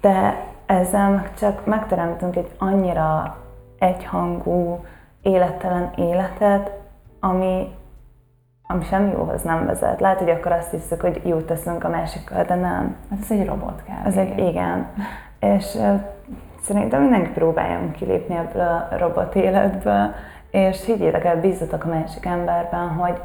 [0.00, 0.34] De
[0.66, 3.36] ezzel meg csak megteremtünk egy annyira
[3.78, 4.84] egyhangú,
[5.22, 6.70] élettelen életet,
[7.20, 7.74] ami,
[8.66, 10.00] ami semmi jóhoz nem vezet.
[10.00, 12.96] Lehet, hogy akkor azt hiszük, hogy jót teszünk a másikkal, de nem.
[13.10, 14.04] Hát ez egy robot kell.
[14.04, 14.86] Ez egy, igen.
[15.54, 15.78] És
[16.64, 20.14] szerintem mindenki próbáljon kilépni ebből a robot életből,
[20.50, 23.20] és higgyétek el, bízzatok a másik emberben, hogy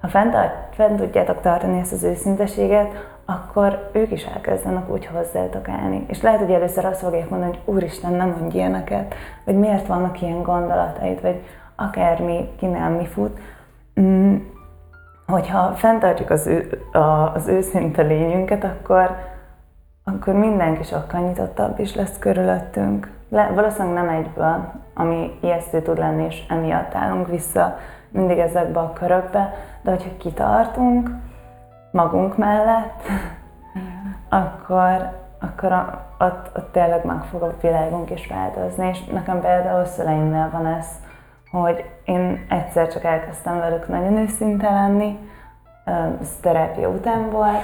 [0.00, 0.36] ha fent,
[0.70, 6.04] fent tudjátok tartani ezt az őszinteséget, akkor ők is elkezdenek úgy hozzátok állni.
[6.08, 9.14] És lehet, hogy először azt fogják mondani, hogy úristen, nem mondj ilyeneket,
[9.44, 11.42] vagy miért vannak ilyen gondolataid, vagy
[11.76, 13.38] akármi, kinél mi fut.
[14.00, 14.36] Mm,
[15.26, 19.16] hogyha fenntartjuk az, ő, a, az őszinte lényünket, akkor,
[20.04, 23.10] akkor mindenki sokkal nyitottabb is lesz körülöttünk.
[23.28, 27.76] Le, valószínűleg nem egyből, ami ijesztő tud lenni, és emiatt állunk vissza
[28.08, 31.10] mindig ezekbe a körökbe, de hogyha kitartunk
[31.90, 33.02] magunk mellett,
[34.28, 39.84] akkor, akkor a, ott, ott tényleg meg fog a világunk is változni, és nekem például
[39.84, 40.86] szüleimnél van ez,
[41.50, 45.18] hogy én egyszer csak elkezdtem velük nagyon őszinte lenni,
[46.20, 47.62] ez terápia után volt,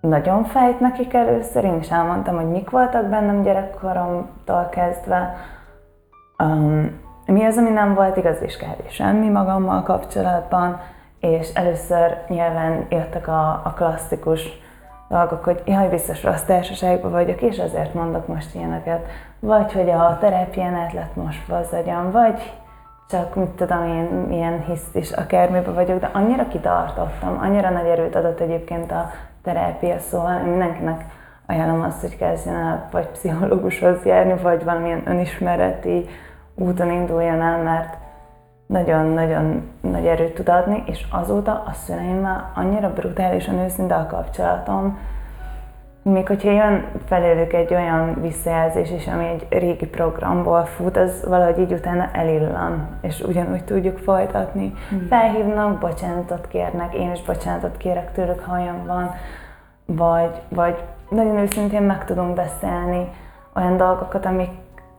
[0.00, 5.36] nagyon fájt nekik először, én is elmondtam, hogy mik voltak bennem gyerekkoromtól kezdve,
[6.38, 8.88] um, mi az, ami nem volt igaz, és kb.
[8.88, 10.80] semmi magammal kapcsolatban,
[11.20, 14.64] és először nyilván jöttek a, a klasszikus
[15.08, 19.06] dolgok, hogy jaj, biztos rossz társaságban vagyok, és ezért mondok most ilyeneket.
[19.40, 21.76] Vagy hogy a terápián át lett most az
[22.10, 22.52] vagy
[23.08, 28.14] csak mit tudom én, milyen hisz is akármiben vagyok, de annyira kitartottam, annyira nagy erőt
[28.14, 29.10] adott egyébként a
[29.46, 31.04] terápia, szóval mindenkinek
[31.46, 36.08] ajánlom azt, hogy kezdjen el vagy pszichológushoz járni, vagy valamilyen önismereti
[36.54, 37.96] úton induljon el, mert
[38.66, 44.98] nagyon-nagyon nagy erőt tud adni, és azóta a szüleimmel annyira brutálisan őszinte a kapcsolatom,
[46.12, 51.58] még hogyha jön felőlük egy olyan visszajelzés is, ami egy régi programból fut, az valahogy
[51.58, 54.72] így utána elillan, és ugyanúgy tudjuk folytatni.
[54.94, 55.06] Mm.
[55.06, 59.10] Felhívnak, bocsánatot kérnek, én is bocsánatot kérek tőlük, ha olyan van,
[59.84, 60.76] vagy, vagy
[61.08, 63.08] nagyon őszintén meg tudunk beszélni
[63.54, 64.50] olyan dolgokat, amik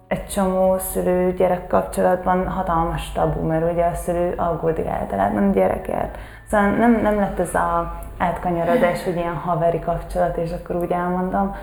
[0.08, 6.18] egy csomó szülő-gyerek kapcsolatban hatalmas tabu, mert ugye a szülő aggódik általában a gyerekért.
[6.49, 11.55] Szóval nem, nem lett ez a átkanyarodás, hogy ilyen haveri kapcsolat, és akkor úgy elmondom,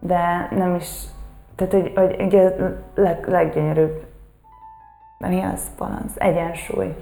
[0.00, 1.04] de nem is,
[1.56, 4.06] tehát hogy, hogy ugye a leg, leggyönyörűbb,
[5.18, 6.96] mi az balansz, egyensúly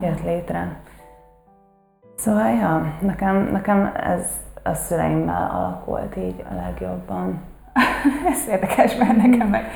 [0.00, 0.76] jött létre.
[2.16, 4.26] Szóval, ja, nekem, nekem ez
[4.62, 7.40] a szüleimmel alakult így a legjobban.
[8.32, 9.70] ez érdekes, mert nekem meg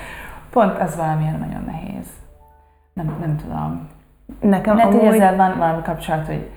[0.52, 2.06] pont ez valamilyen nagyon nehéz.
[2.92, 3.88] Nem, nem tudom.
[4.40, 5.06] Nekem Lehet, amúgy...
[5.06, 6.50] hogy ezzel van valami kapcsolat, hogy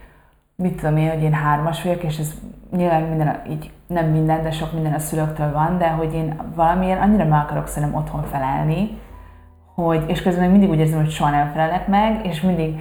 [0.56, 2.34] mit tudom én, hogy én hármas vagyok, és ez
[2.72, 7.02] nyilván minden, így nem minden, de sok minden a szülőktől van, de hogy én valamilyen
[7.02, 9.02] annyira meg akarok szerintem otthon felelni,
[9.76, 12.80] hogy, és közben még mindig úgy érzem, hogy soha nem felelek meg, és mindig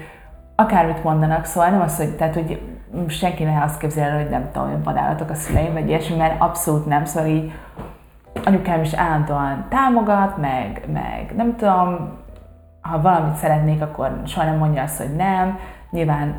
[0.57, 2.77] akármit mondanak, szóval nem az, hogy, tehát, hogy
[3.09, 6.87] senki ne azt képzelje, hogy nem tudom, hogy vadállatok a szüleim, vagy ilyesmi, mert abszolút
[6.87, 7.53] nem, szóval így
[8.45, 12.19] anyukám is állandóan támogat, meg, meg nem tudom,
[12.81, 15.59] ha valamit szeretnék, akkor soha nem mondja azt, hogy nem.
[15.91, 16.35] Nyilván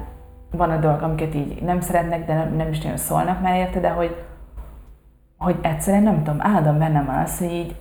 [0.52, 3.80] van a dolgok, amiket így nem szeretnek, de nem, nem is nagyon szólnak már érte,
[3.80, 4.26] de hogy,
[5.38, 7.76] hogy egyszerűen nem tudom, állandóan bennem van az, hogy így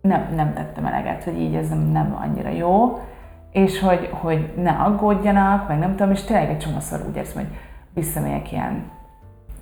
[0.00, 2.98] nem, nem tettem eleget, hogy így ez nem, nem annyira jó,
[3.50, 7.56] és hogy, hogy ne aggódjanak, meg nem tudom, és tényleg egy csomószor úgy érzem, hogy
[7.94, 8.90] visszamegyek ilyen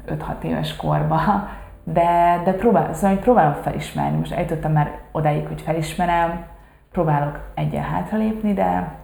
[0.09, 1.49] 5-6 éves korba,
[1.93, 4.19] de, de próbál, szóval hogy próbálom felismerni.
[4.19, 6.45] Most eljutottam már odáig, hogy felismerem,
[6.93, 8.95] próbálok egyen hátralépni, de,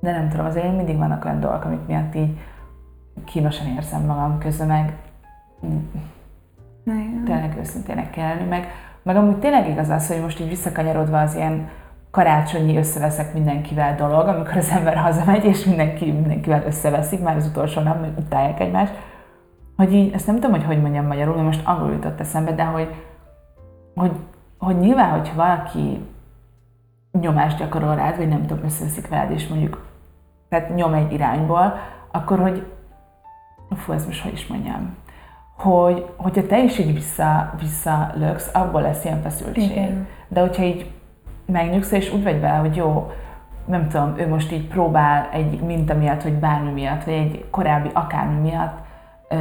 [0.00, 2.38] de nem tudom, azért mindig vannak olyan dolgok, amik miatt így
[3.24, 4.92] kínosan érzem magam közben, meg
[6.86, 7.22] Igen.
[7.24, 8.66] tényleg őszintének kell lenni, meg,
[9.02, 11.68] meg amúgy tényleg igaz az, hogy most így visszakanyarodva az ilyen
[12.10, 17.80] karácsonyi összeveszek mindenkivel dolog, amikor az ember hazamegy, és mindenki mindenkivel összeveszik, már az utolsó
[17.80, 18.92] nap, még utálják egymást,
[19.76, 22.64] hogy így, ezt nem tudom, hogy hogy mondjam magyarul, mert most angolul jutott eszembe, de
[22.64, 22.94] hogy,
[23.94, 24.12] hogy,
[24.58, 26.00] hogy nyilván, hogyha valaki
[27.20, 29.84] nyomást gyakorol rád, vagy nem tudom, összeveszik veled, és mondjuk
[30.48, 31.78] tehát nyom egy irányból,
[32.10, 32.66] akkor hogy,
[33.76, 34.96] fú, ez most hogy is mondjam,
[35.56, 39.70] hogy, hogyha te is így vissza, visszalöksz, abból lesz ilyen feszültség.
[39.70, 40.06] Igen.
[40.28, 40.90] De hogyha így
[41.46, 43.10] megnyugsz, és úgy vagy vele, hogy jó,
[43.66, 47.90] nem tudom, ő most így próbál egy minta miatt, vagy bármi miatt, vagy egy korábbi
[47.92, 48.85] akármi miatt
[49.28, 49.36] ö,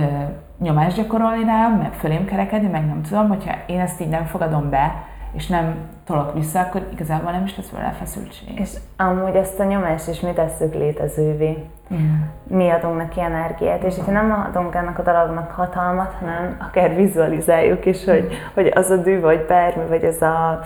[0.59, 4.69] nyomást gyakorolni rám, meg fölém kerekedni, meg nem tudom, hogyha én ezt így nem fogadom
[4.69, 5.03] be,
[5.36, 5.75] és nem
[6.05, 8.59] tolok vissza, akkor igazából nem is lesz vele feszültség.
[8.59, 11.67] És amúgy ezt a nyomást is mi tesszük létezővé.
[11.93, 12.21] Mm.
[12.43, 17.86] Mi adunk neki energiát, és hogyha nem adunk ennek a dolognak hatalmat, hanem akár vizualizáljuk
[17.86, 20.59] is, hogy, hogy az a dű, vagy bármi, vagy ez a, a,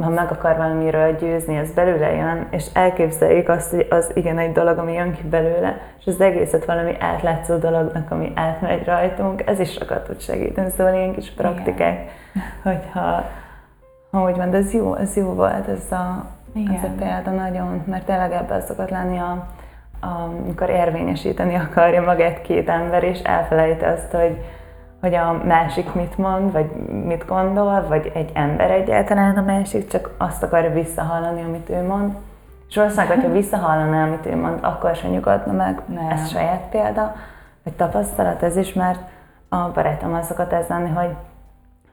[0.00, 4.52] ha meg akar valamiről győzni, az belőle jön, és elképzeljük azt, hogy az igen egy
[4.52, 9.58] dolog, ami jön ki belőle, és az egészet valami átlátszó dolognak, ami átmegy rajtunk, ez
[9.58, 12.44] is sokat tud segíteni, szóval ilyen kis praktikák, igen.
[12.62, 13.24] hogyha
[14.10, 16.74] ha úgy van, de ez jó, ez jó volt, ez a, igen.
[16.74, 19.46] ez a példa nagyon, mert tényleg ebben szokott lenni a,
[20.00, 24.38] amikor érvényesíteni akarja magát két ember, és elfelejti azt, hogy
[25.04, 26.70] hogy a másik mit mond, vagy
[27.04, 32.14] mit gondol, vagy egy ember egyáltalán a másik, csak azt akarja visszahallani, amit ő mond.
[32.68, 35.80] És valószínűleg, hogyha visszahallaná, amit ő mond, akkor sem nyugodna meg.
[35.86, 36.10] Nem.
[36.10, 37.14] Ez saját példa,
[37.62, 38.98] vagy tapasztalat ez is, mert
[39.48, 41.10] a barátom az szokott ez lenni, hogy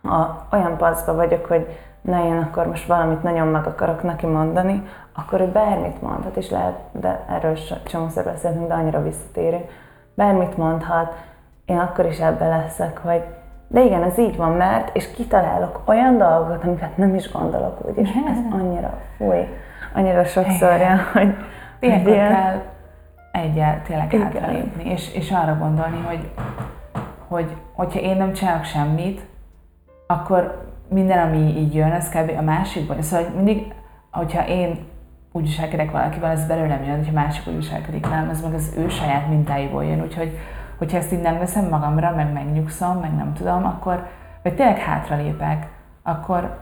[0.03, 4.83] ha olyan paszba vagyok, hogy na én akkor most valamit nagyon meg akarok neki mondani,
[5.13, 9.69] akkor ő bármit mondhat, és lehet, de erről csomószor beszéltünk, de annyira visszatérünk,
[10.13, 11.13] bármit mondhat,
[11.65, 13.23] én akkor is ebben leszek, hogy
[13.67, 17.97] de igen, ez így van, mert, és kitalálok olyan dolgokat, amiket nem is gondolok úgy,
[17.97, 19.47] és ez annyira, fúj,
[19.93, 21.35] annyira sokszor jön, hogy...
[21.79, 22.61] Ilyenkor kell
[23.31, 26.31] egyel tényleg hátralépni, és, és arra gondolni, hogy,
[27.27, 29.21] hogy hogyha én nem csinálok semmit,
[30.07, 32.37] akkor minden, ami így jön, az kb.
[32.37, 33.01] a másikban.
[33.01, 33.73] Szóval mindig,
[34.11, 34.79] hogyha én
[35.31, 38.89] úgy viselkedek valakivel, ez belőlem jön, hogyha másik úgy viselkedik velem, ez meg az ő
[38.89, 40.01] saját mintáiból jön.
[40.01, 40.37] Úgyhogy,
[40.81, 44.07] hogyha ezt így nem veszem magamra, meg megnyugszom, meg nem tudom, akkor,
[44.43, 45.67] vagy tényleg hátralépek,
[46.03, 46.57] akkor,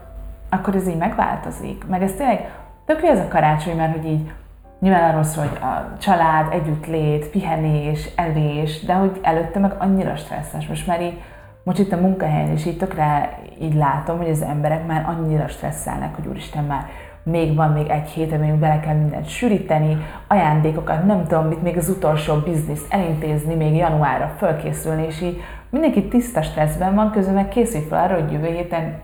[0.50, 1.86] akkor ez így megváltozik.
[1.86, 2.50] Meg ez tényleg
[2.84, 4.32] tök ez a karácsony, mert hogy így
[4.80, 10.66] nyilván arról szól, hogy a család, együttlét, pihenés, evés, de hogy előtte meg annyira stresszes.
[10.66, 11.20] Most már így,
[11.62, 16.14] most itt a munkahelyen is így tökre így látom, hogy az emberek már annyira stresszelnek,
[16.14, 16.86] hogy úristen már
[17.22, 19.96] még van még egy hét, még bele kell mindent sűríteni,
[20.28, 25.40] ajándékokat, nem tudom mit, még az utolsó bizniszt elintézni, még januárra fölkészülni, és így
[25.70, 28.98] mindenki tiszta stresszben van, közben meg készít fel arra, hogy jövő héten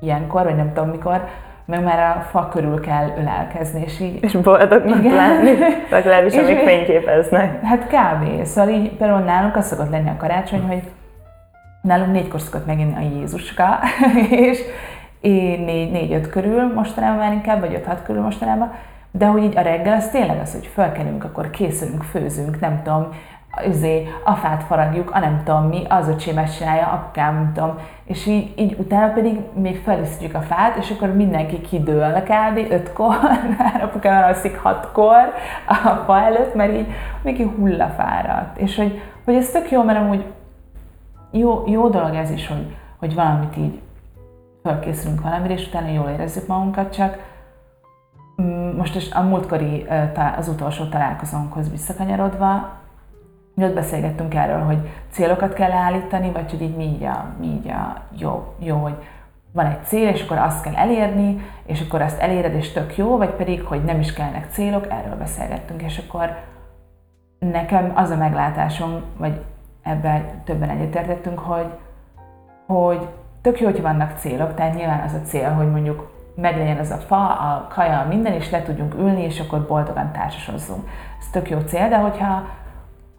[0.00, 1.24] ilyenkor, vagy nem tudom mikor,
[1.64, 4.22] meg már a fa körül kell ölelkezni, és így...
[4.22, 5.58] És boldognak lenni,
[5.90, 7.62] legalábbis amíg fényképeznek.
[7.62, 8.44] Hát kb.
[8.44, 10.82] Szóval így például nálunk az szokott lenni a karácsony, hogy
[11.82, 13.78] nálunk négykor szokott meginni a Jézuska,
[14.48, 14.60] és
[15.22, 18.72] én négy, négy-öt körül mostanában már inkább, vagy öt-hat körül mostanában,
[19.10, 23.08] de hogy így a reggel az tényleg az, hogy fölkelünk, akkor készülünk, főzünk, nem tudom,
[23.66, 28.26] üzé, a fát faragjuk, a nem tudom mi, az ezt csinálja, apukám, nem tudom, és
[28.26, 32.70] így, így utána pedig még felisztjük a fát, és akkor mindenki kidől kb.
[32.70, 33.16] ötkor,
[33.58, 35.32] már apukám alszik hatkor
[35.68, 36.86] a fa előtt, mert így
[37.22, 38.58] mindenki hullafáradt.
[38.58, 40.24] És hogy, hogy ez tök jó, mert amúgy
[41.30, 43.80] jó, jó dolog ez is, hogy, hogy valamit így
[44.62, 47.18] fölkészülünk valamire, és utána jól érezzük magunkat, csak
[48.42, 49.86] mm, most a múltkori,
[50.36, 52.80] az utolsó találkozónkhoz visszakanyarodva,
[53.54, 57.46] mi ott beszélgettünk erről, hogy célokat kell állítani, vagy hogy így mi így a, mi
[57.46, 58.94] így a jó, jó, hogy
[59.52, 63.16] van egy cél, és akkor azt kell elérni, és akkor azt eléred, és tök jó,
[63.16, 66.36] vagy pedig, hogy nem is kellnek célok, erről beszélgettünk, és akkor
[67.38, 69.40] nekem az a meglátásom, vagy
[69.82, 71.66] ebben többen egyetértettünk, hogy,
[72.66, 73.08] hogy
[73.42, 76.96] tök jó, hogy vannak célok, tehát nyilván az a cél, hogy mondjuk meglegyen ez a
[76.96, 80.88] fa, a kaja, minden, és le tudjunk ülni, és akkor boldogan társasozzunk.
[81.20, 82.44] Ez tök jó cél, de hogyha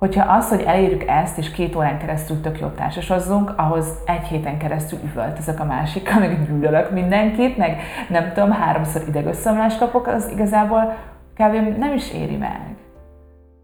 [0.04, 4.58] hogyha az, hogy elérjük ezt, és két órán keresztül tök jó társasozzunk, ahhoz egy héten
[4.58, 5.00] keresztül
[5.38, 10.96] ezek a másikkal, meg gyűlölök mindenkit, meg nem tudom, háromszor idegösszomlást kapok, az igazából
[11.34, 11.78] kb.
[11.78, 12.62] nem is éri meg.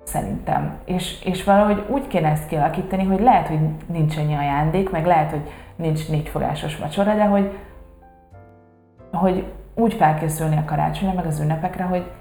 [0.04, 0.78] Szerintem.
[0.86, 5.30] És, és valahogy úgy kéne ezt kialakítani, hogy lehet, hogy nincs ennyi ajándék, meg lehet,
[5.30, 7.58] hogy nincs négyfogásos vacsora, de hogy,
[9.12, 12.12] hogy úgy felkészülni a karácsonyra, meg az ünnepekre, hogy,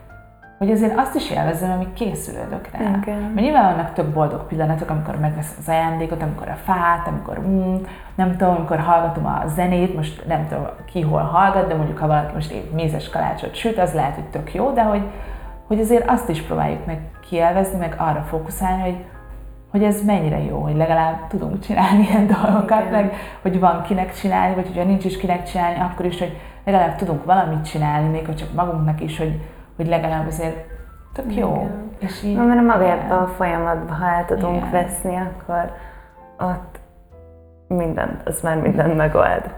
[0.59, 2.79] hogy azért azt is élvezem, amíg készülődök rá.
[2.79, 3.21] Igen.
[3.21, 7.77] Mert nyilván vannak több boldog pillanatok, amikor megveszem az ajándékot, amikor a fát, amikor mm,
[8.15, 12.07] nem tudom, amikor hallgatom a zenét, most nem tudom ki hol hallgat, de mondjuk ha
[12.07, 15.03] valaki most épp mézes kalácsot süt, az lehet, hogy tök jó, de hogy,
[15.67, 19.05] hogy azért azt is próbáljuk meg kielvezni, meg arra fókuszálni, hogy,
[19.79, 22.93] hogy ez mennyire jó, hogy legalább tudunk csinálni ilyen dolgokat, Igen.
[22.93, 23.12] meg
[23.43, 27.24] hogy van kinek csinálni, vagy hogyha nincs is kinek csinálni, akkor is, hogy legalább tudunk
[27.24, 29.41] valamit csinálni, még hogy csak magunknak is, hogy
[29.76, 30.66] hogy legalább azért
[31.12, 31.55] tök jó.
[31.55, 31.91] Igen.
[31.99, 34.70] És így, Na, mert magában a folyamatban, ha el tudunk Igen.
[34.70, 35.72] veszni, akkor
[36.39, 36.81] ott
[37.68, 39.51] mindent, az már mindent megold.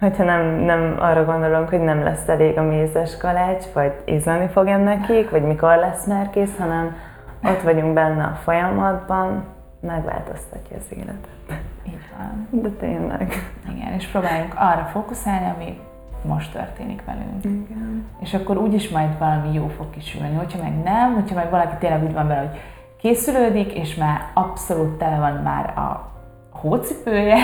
[0.00, 4.66] Hogyha nem, nem arra gondolunk, hogy nem lesz elég a mézes kalács, vagy ízleni fog
[4.66, 6.96] nekik, vagy mikor lesz már kész, hanem
[7.44, 9.44] ott vagyunk benne a folyamatban,
[9.86, 11.60] megváltoztatja az életet.
[11.86, 12.62] Így van.
[12.62, 13.52] De tényleg.
[13.74, 15.78] Igen, és próbáljunk arra fókuszálni, ami
[16.24, 17.44] most történik velünk.
[17.44, 18.06] Igen.
[18.20, 20.36] És akkor úgyis majd valami jó fog kisülni.
[20.36, 22.60] Hogyha meg nem, hogyha meg valaki tényleg úgy van vele, hogy
[23.00, 26.10] készülődik, és már abszolút tele van már a
[26.50, 27.36] hócipője,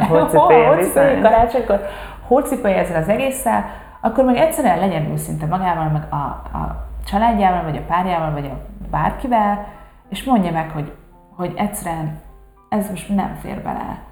[0.00, 1.80] a hócipője, hócipője karácsonykor,
[2.26, 3.64] hócipője ezzel az egésszel,
[4.00, 6.24] akkor meg egyszerűen legyen őszinte magával, meg a,
[6.58, 9.66] a családjával, vagy a párjával, vagy a bárkivel,
[10.08, 10.92] és mondja meg, hogy,
[11.40, 12.20] hogy egyszerűen
[12.68, 14.08] ez most nem fér bele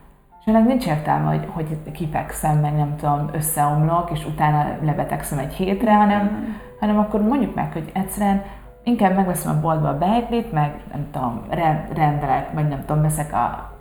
[0.49, 5.95] ennek nincs értelme, hogy, hogy kifekszem, meg nem tudom, összeomlok, és utána lebetegszem egy hétre,
[5.95, 6.53] hanem, mm.
[6.81, 8.43] hanem akkor mondjuk meg, hogy egyszerűen
[8.85, 11.43] inkább megveszem a boltba a beiglit, meg nem tudom,
[11.95, 13.77] rendelek, vagy nem tudom, veszek a,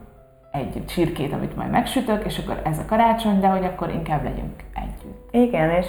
[0.52, 4.64] egy csirkét, amit majd megsütök, és akkor ez a karácsony, de hogy akkor inkább legyünk
[4.74, 5.28] együtt.
[5.32, 5.88] Igen, és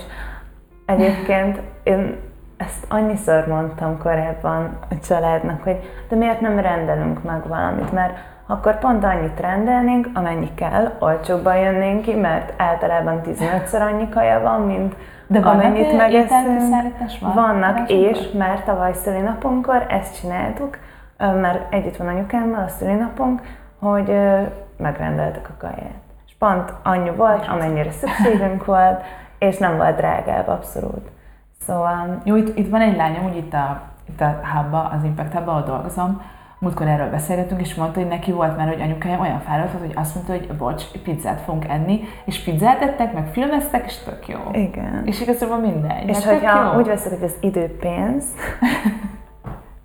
[0.86, 2.16] egyébként én
[2.59, 8.78] ezt annyiszor mondtam korábban a családnak, hogy de miért nem rendelünk meg valamit, mert akkor
[8.78, 14.94] pont annyit rendelnénk, amennyi kell, olcsóbban jönnénk ki, mert általában 15-szer annyi kaja van, mint
[15.26, 16.61] de amennyit megeszünk.
[17.20, 17.34] Van?
[17.34, 20.78] Vannak, és már tavaly szülinapunkkor ezt csináltuk,
[21.18, 23.40] mert együtt van anyukámmal a szülinapunk,
[23.80, 24.18] hogy
[24.76, 26.00] megrendeltek a kaját.
[26.26, 29.02] És pont annyi volt, amennyire szükségünk volt,
[29.38, 31.11] és nem volt drágább abszolút.
[31.68, 32.20] Szóval...
[32.24, 35.50] Jó, itt, itt van egy lányom, úgy itt a, itt a hubba, az Impact hubba,
[35.50, 36.22] ahol dolgozom,
[36.58, 39.94] múltkor erről beszélgettünk, és mondta, hogy neki volt már, hogy anyukája olyan fáradt volt, hogy
[39.96, 44.38] azt mondta, hogy bocs, pizzát fogunk enni, és pizzát ettek, meg filmeztek, és tök jó.
[44.52, 45.02] Igen.
[45.04, 46.08] És igazából mindegy.
[46.08, 48.24] És hogyha úgy veszek, hogy az idő pénz,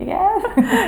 [0.03, 0.17] igen.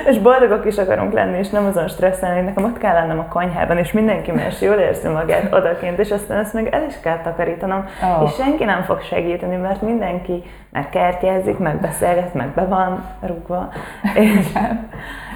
[0.09, 3.28] és boldogok is akarunk lenni, és nem azon stresszelni, hogy nekem ott kell lennem a
[3.28, 7.18] konyhában, és mindenki más jól érzi magát odaként, és aztán ezt meg el is kell
[7.18, 8.24] takarítanom, oh.
[8.28, 13.70] és senki nem fog segíteni, mert mindenki már kertjezik, meg beszélget, meg be van rúgva.
[14.13, 14.47] És,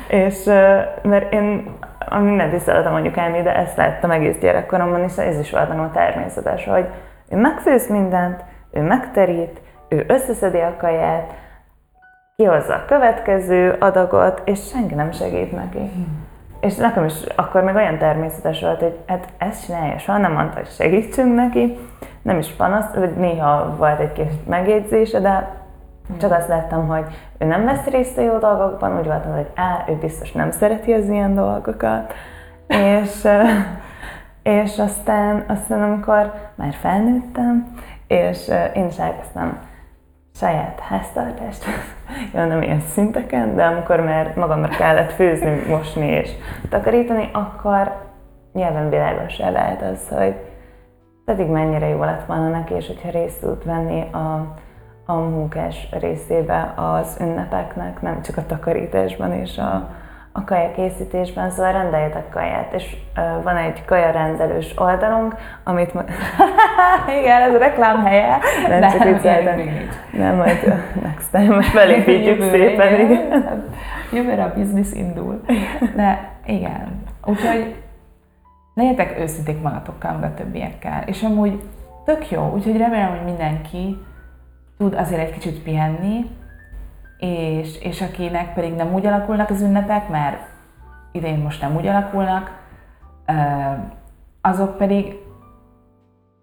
[0.08, 0.44] és
[1.02, 1.78] mert én
[2.10, 5.90] a mindent is szeretem anyukám, de ezt láttam egész gyerekkoromban, és ez is volt a
[5.94, 6.86] természetes, hogy
[7.30, 11.34] ő megfőz mindent, ő megterít, ő összeszedi a kaját,
[12.40, 15.78] kihozza a következő adagot, és senki nem segít neki.
[15.78, 16.28] Hmm.
[16.60, 20.56] És nekem is akkor még olyan természetes volt, hogy hát ezt csinálja, soha nem mondta,
[20.56, 21.78] hogy segítsünk neki,
[22.22, 25.56] nem is panasz, vagy néha volt egy kis megjegyzése, de
[26.20, 27.06] csak azt láttam, hogy
[27.38, 30.94] ő nem vesz részt a jó dolgokban, úgy voltam, hogy á, ő biztos nem szereti
[30.94, 32.14] az ilyen dolgokat.
[32.68, 33.28] És,
[34.44, 37.74] és aztán, aztán amikor már felnőttem,
[38.08, 39.69] és én is elkezdtem
[40.40, 41.66] saját háztartást,
[42.34, 46.30] jó, nem ilyen szinteken, de amikor már magamra kellett főzni, mosni és
[46.70, 48.08] takarítani, akkor
[48.54, 50.36] nyilván világosá vált az, hogy
[51.26, 54.56] pedig mennyire jó lett volna neki, és hogyha részt tud venni a,
[55.06, 59.90] a munkás részébe az ünnepeknek, nem csak a takarításban és a,
[60.32, 66.04] a kaja készítésben, szóval rendeljetek kaját, és uh, van egy kaja rendelős oldalunk, amit ma...
[67.20, 68.38] Igen, ez a reklám helye.
[68.68, 69.60] Nem, nem csak vicceltem.
[70.12, 73.64] Nem, majd next time felépítjük szépen, igen.
[74.12, 75.42] Jövőre a biznisz indul.
[75.96, 77.76] De igen, úgyhogy
[78.74, 81.04] legyetek őszinték magatokkal, meg a többiekkel.
[81.06, 81.64] És amúgy
[82.06, 83.98] tök jó, úgyhogy remélem, hogy mindenki
[84.78, 86.26] tud azért egy kicsit pihenni,
[87.20, 90.42] és, és akinek pedig nem úgy alakulnak az ünnepek, mert
[91.12, 92.58] idén most nem úgy alakulnak,
[94.42, 95.16] azok pedig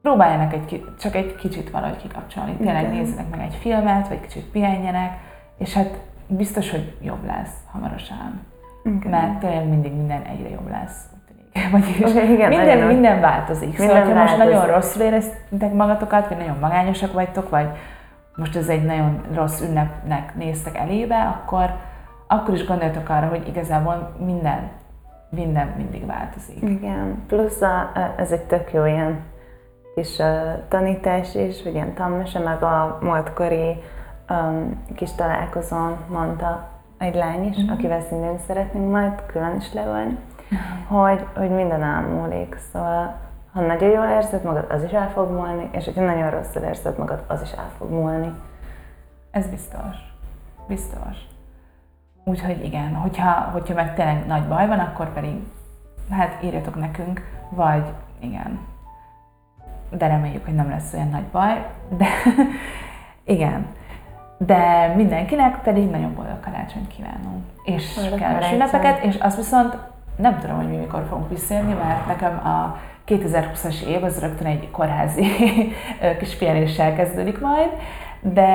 [0.03, 2.57] próbáljanak egy, csak egy kicsit valahogy kikapcsolni.
[2.57, 2.95] Tényleg Igen.
[2.95, 5.18] nézzenek meg egy filmet, vagy kicsit pihenjenek,
[5.59, 8.41] és hát biztos, hogy jobb lesz hamarosan.
[8.85, 9.11] Igen.
[9.11, 11.05] Mert tényleg mindig minden egyre jobb lesz.
[11.72, 13.79] Vagyis okay, igen, minden, minden változik.
[13.79, 17.68] Minden szóval, ha most nagyon rosszul éreztek magatokat, vagy nagyon magányosak vagytok, vagy
[18.37, 21.70] most ez egy nagyon rossz ünnepnek néztek elébe, akkor,
[22.26, 24.70] akkor is gondoljatok arra, hogy igazából minden,
[25.30, 26.62] minden mindig változik.
[26.62, 29.20] Igen, plusz a, ez egy tök jó ilyen
[29.95, 30.26] kis uh,
[30.68, 33.82] tanítás is, vagy ilyen tanmese, meg a múltkori
[34.30, 36.68] um, kis találkozón mondta
[36.99, 37.72] egy lány is, mm-hmm.
[37.72, 40.18] akivel szintén szeretnénk majd külön is leülni,
[40.55, 41.01] mm-hmm.
[41.01, 42.57] hogy, hogy minden elmúlik.
[42.72, 43.14] Szóval
[43.57, 46.98] ha nagyon jól érzed magad, az is el fog múlni, és hogyha nagyon rosszul érzed
[46.98, 48.32] magad, az is el fog múlni.
[49.30, 49.96] Ez biztos.
[50.68, 51.16] Biztos.
[52.24, 55.32] Úgyhogy igen, hogyha, hogyha meg tényleg nagy baj van, akkor pedig
[56.11, 57.84] hát írjatok nekünk, vagy
[58.18, 58.61] igen.
[59.90, 62.07] De reméljük, hogy nem lesz olyan nagy baj, de
[63.34, 63.66] igen.
[64.38, 67.44] De mindenkinek pedig nagyon boldog karácsonyt kívánunk.
[67.64, 69.76] És kellemes ünnepeket, és azt viszont
[70.16, 74.70] nem tudom, hogy mi mikor fogunk visszajönni, mert nekem a 2020-as év az rögtön egy
[74.70, 75.26] kórházi
[76.18, 77.70] kis pihenéssel kezdődik majd,
[78.20, 78.48] de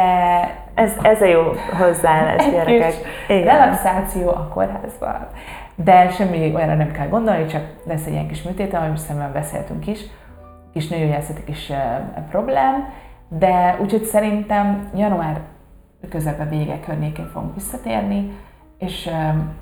[0.74, 1.42] ez, ez a jó
[1.78, 2.94] hozzáállás, gyerekek.
[3.28, 5.28] Relaxáció a kórházban.
[5.76, 9.88] De semmi olyanra nem kell gondolni, csak lesz egy ilyen kis műtét, amiről szemben beszéltünk
[9.88, 10.00] is,
[10.74, 11.78] kis nőgyógyászati kis uh,
[12.30, 12.94] problém,
[13.28, 15.40] de úgyhogy szerintem január
[16.10, 18.32] közepe vége környékén fogunk visszatérni,
[18.78, 19.54] és um,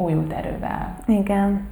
[0.00, 0.94] újult erővel.
[1.06, 1.68] Igen.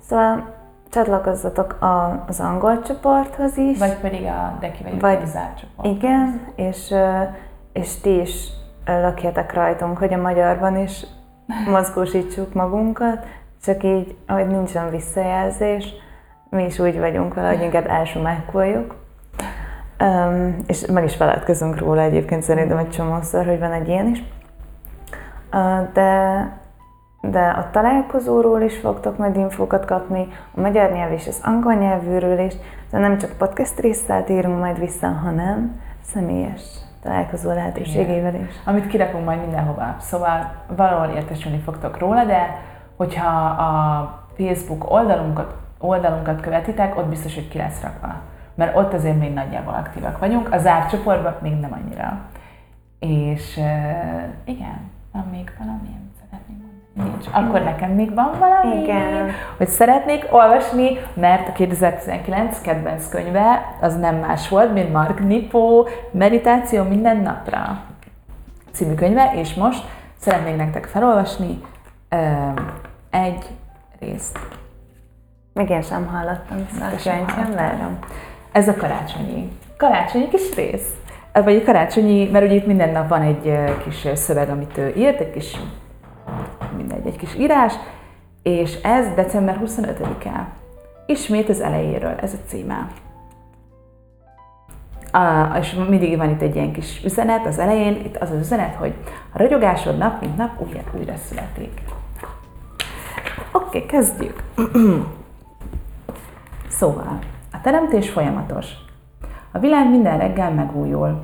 [0.00, 0.54] Szóval
[0.90, 1.78] csatlakozzatok
[2.26, 3.78] az angol csoporthoz is.
[3.78, 5.88] Vagy pedig a Deki vagy, vagy zárt csoport.
[5.88, 6.94] Igen, és,
[7.72, 8.48] és ti is
[8.84, 11.06] lakjatok rajtunk, hogy a magyarban is
[11.72, 13.26] mozgósítsuk magunkat,
[13.64, 15.94] csak így, ahogy nincsen visszajelzés,
[16.48, 18.94] mi is úgy vagyunk vele, hogy inkább elsumákoljuk.
[20.00, 24.22] Um, és meg is feledkezünk róla egyébként szerintem egy csomószor, hogy van egy ilyen is.
[25.52, 26.50] Uh, de
[27.20, 32.38] de a találkozóról is fogtok majd infókat kapni, a magyar nyelv és az angol nyelvűről
[32.38, 32.54] is,
[32.90, 36.62] de nem csak podcast részt írunk majd vissza, hanem személyes
[37.02, 38.54] találkozó lehetőségével is.
[38.64, 39.96] Amit kirakunk majd mindenhova.
[40.00, 42.58] Szóval valahol értesülni fogtok róla, de
[42.96, 48.14] hogyha a Facebook oldalunkat, oldalunkat követitek, ott biztos, hogy ki lesz rakva.
[48.54, 52.20] Mert ott azért még nagyjából aktívak vagyunk, a zárt csoportban még nem annyira.
[52.98, 56.56] És uh, igen, van még valamilyen szeretném
[56.94, 57.10] mondani.
[57.10, 57.26] Nincs.
[57.32, 59.30] Akkor nekem még van valami, Igen.
[59.56, 65.86] hogy szeretnék olvasni, mert a 2019 kedvenc könyve az nem más volt, mint Mark Nippo
[66.10, 67.80] Meditáció minden napra
[68.72, 69.84] című könyve, és most
[70.18, 71.60] szeretnék nektek felolvasni
[72.08, 72.16] ö,
[73.10, 73.46] egy
[74.00, 74.38] részt.
[75.52, 77.98] Még én sem hallottam, szóval kíváncsian várom.
[78.52, 80.88] Ez a karácsonyi, karácsonyi kis rész.
[81.44, 83.52] Vagy a karácsonyi, mert ugye itt minden nap van egy
[83.84, 85.56] kis szöveg, amit ő írt, egy kis,
[86.76, 87.72] mindegy, egy kis írás,
[88.42, 90.48] és ez december 25-e.
[91.06, 92.88] Ismét az elejéről, ez a címe.
[95.12, 98.74] A, és mindig van itt egy ilyen kis üzenet az elején, itt az az üzenet,
[98.74, 98.94] hogy
[99.32, 101.80] a ragyogásod nap mint nap újra, újra születik.
[103.52, 104.42] Oké, okay, kezdjük.
[106.68, 107.18] Szóval,
[107.52, 108.66] a teremtés folyamatos.
[109.56, 111.20] A világ minden reggel megújul.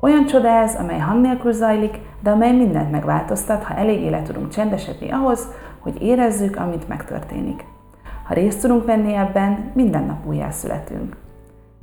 [0.00, 4.48] Olyan csoda ez, amely hang nélkül zajlik, de amely mindent megváltoztat, ha elég élet tudunk
[4.48, 5.48] csendesedni ahhoz,
[5.78, 7.64] hogy érezzük, amit megtörténik.
[8.24, 11.16] Ha részt tudunk venni ebben, minden nap újjászületünk.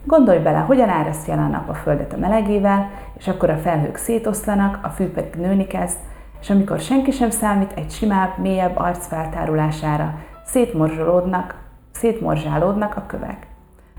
[0.06, 3.96] Gondolj bele, hogyan árasztja el a nap a földet a melegével, és akkor a felhők
[3.96, 5.98] szétoszlanak, a fű pedig nőni kezd,
[6.42, 10.14] és amikor senki sem számít egy simább, mélyebb arc feltárulására,
[10.46, 11.56] szétmorzsolódnak,
[11.92, 13.48] szétmorzsálódnak a kövek.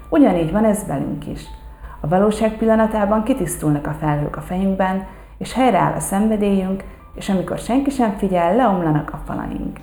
[0.09, 1.41] Ugyanígy van ez velünk is.
[2.05, 5.07] A valóság pillanatában kitisztulnak a felhők a fejünkben,
[5.39, 6.85] és helyreáll a szenvedélyünk,
[7.15, 9.79] és amikor senki sem figyel, leomlanak a falaink.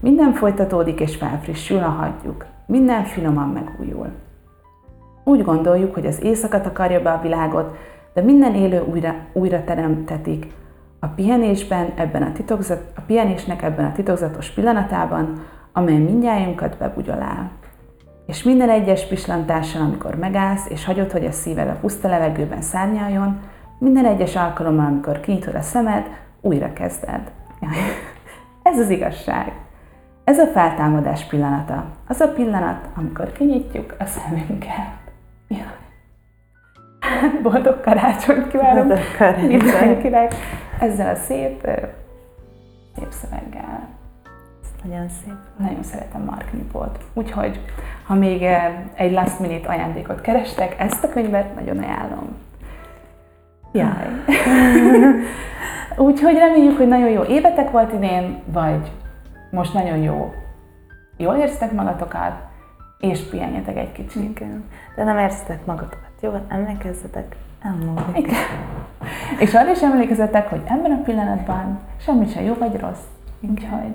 [0.00, 2.46] Minden folytatódik és felfrissül, ha hagyjuk.
[2.66, 4.08] Minden finoman megújul.
[5.24, 7.76] Úgy gondoljuk, hogy az éjszaka takarja be a világot,
[8.14, 10.46] de minden élő újra, újra teremtetik.
[11.00, 15.42] A pihenésben, ebben a, titokzat, a pihenésnek ebben a titokzatos pillanatában,
[15.72, 17.50] amely mindjájunkat bebugyolál.
[18.28, 23.40] És minden egyes pislantással, amikor megállsz, és hagyod, hogy a szíved a puszta levegőben szárnyaljon,
[23.78, 26.06] minden egyes alkalommal, amikor kinyitod a szemed,
[26.40, 27.30] újra kezded.
[28.62, 29.52] Ez az igazság.
[30.24, 31.84] Ez a feltámadás pillanata.
[32.08, 34.98] Az a pillanat, amikor kinyitjuk a szemünket.
[35.48, 35.78] Jaj.
[37.42, 38.98] Boldog karácsonyt kívánok
[39.46, 40.34] mindenkinek
[40.80, 41.60] ezzel a szép,
[42.96, 43.97] szép szöveggel.
[44.84, 45.34] Nagyon szép.
[45.56, 46.98] Nagyon szeretem Mark Nipot.
[47.12, 47.60] Úgyhogy,
[48.06, 52.36] ha még eh, egy last minute ajándékot kerestek, ezt a könyvet nagyon ajánlom.
[53.72, 54.24] Jaj.
[56.08, 58.90] Úgyhogy reméljük, hogy nagyon jó évetek volt idén, vagy
[59.50, 60.34] most nagyon jó.
[61.16, 62.32] Jól érztek magatokat,
[62.98, 64.22] és pihenjetek egy kicsit.
[64.22, 64.64] Igen.
[64.96, 66.08] De nem érzitek magatokat.
[66.20, 68.16] Jó, emlékezzetek, elmúlik.
[68.16, 68.34] Igen.
[69.38, 73.04] És arra is emlékezzetek, hogy ebben a pillanatban semmit sem jó vagy rossz.
[73.40, 73.94] Úgyhogy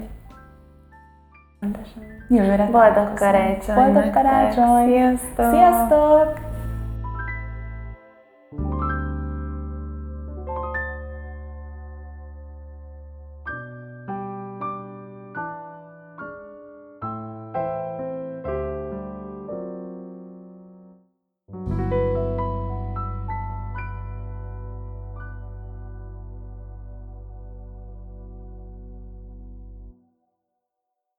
[1.63, 2.03] Pontosan.
[2.29, 3.17] jövőre Boldog találkozunk.
[3.17, 3.75] karácsony!
[3.75, 4.23] Boldog nektek.
[4.23, 4.87] karácsony!
[4.87, 5.49] Sziasztok!
[5.51, 6.52] Sziasztok!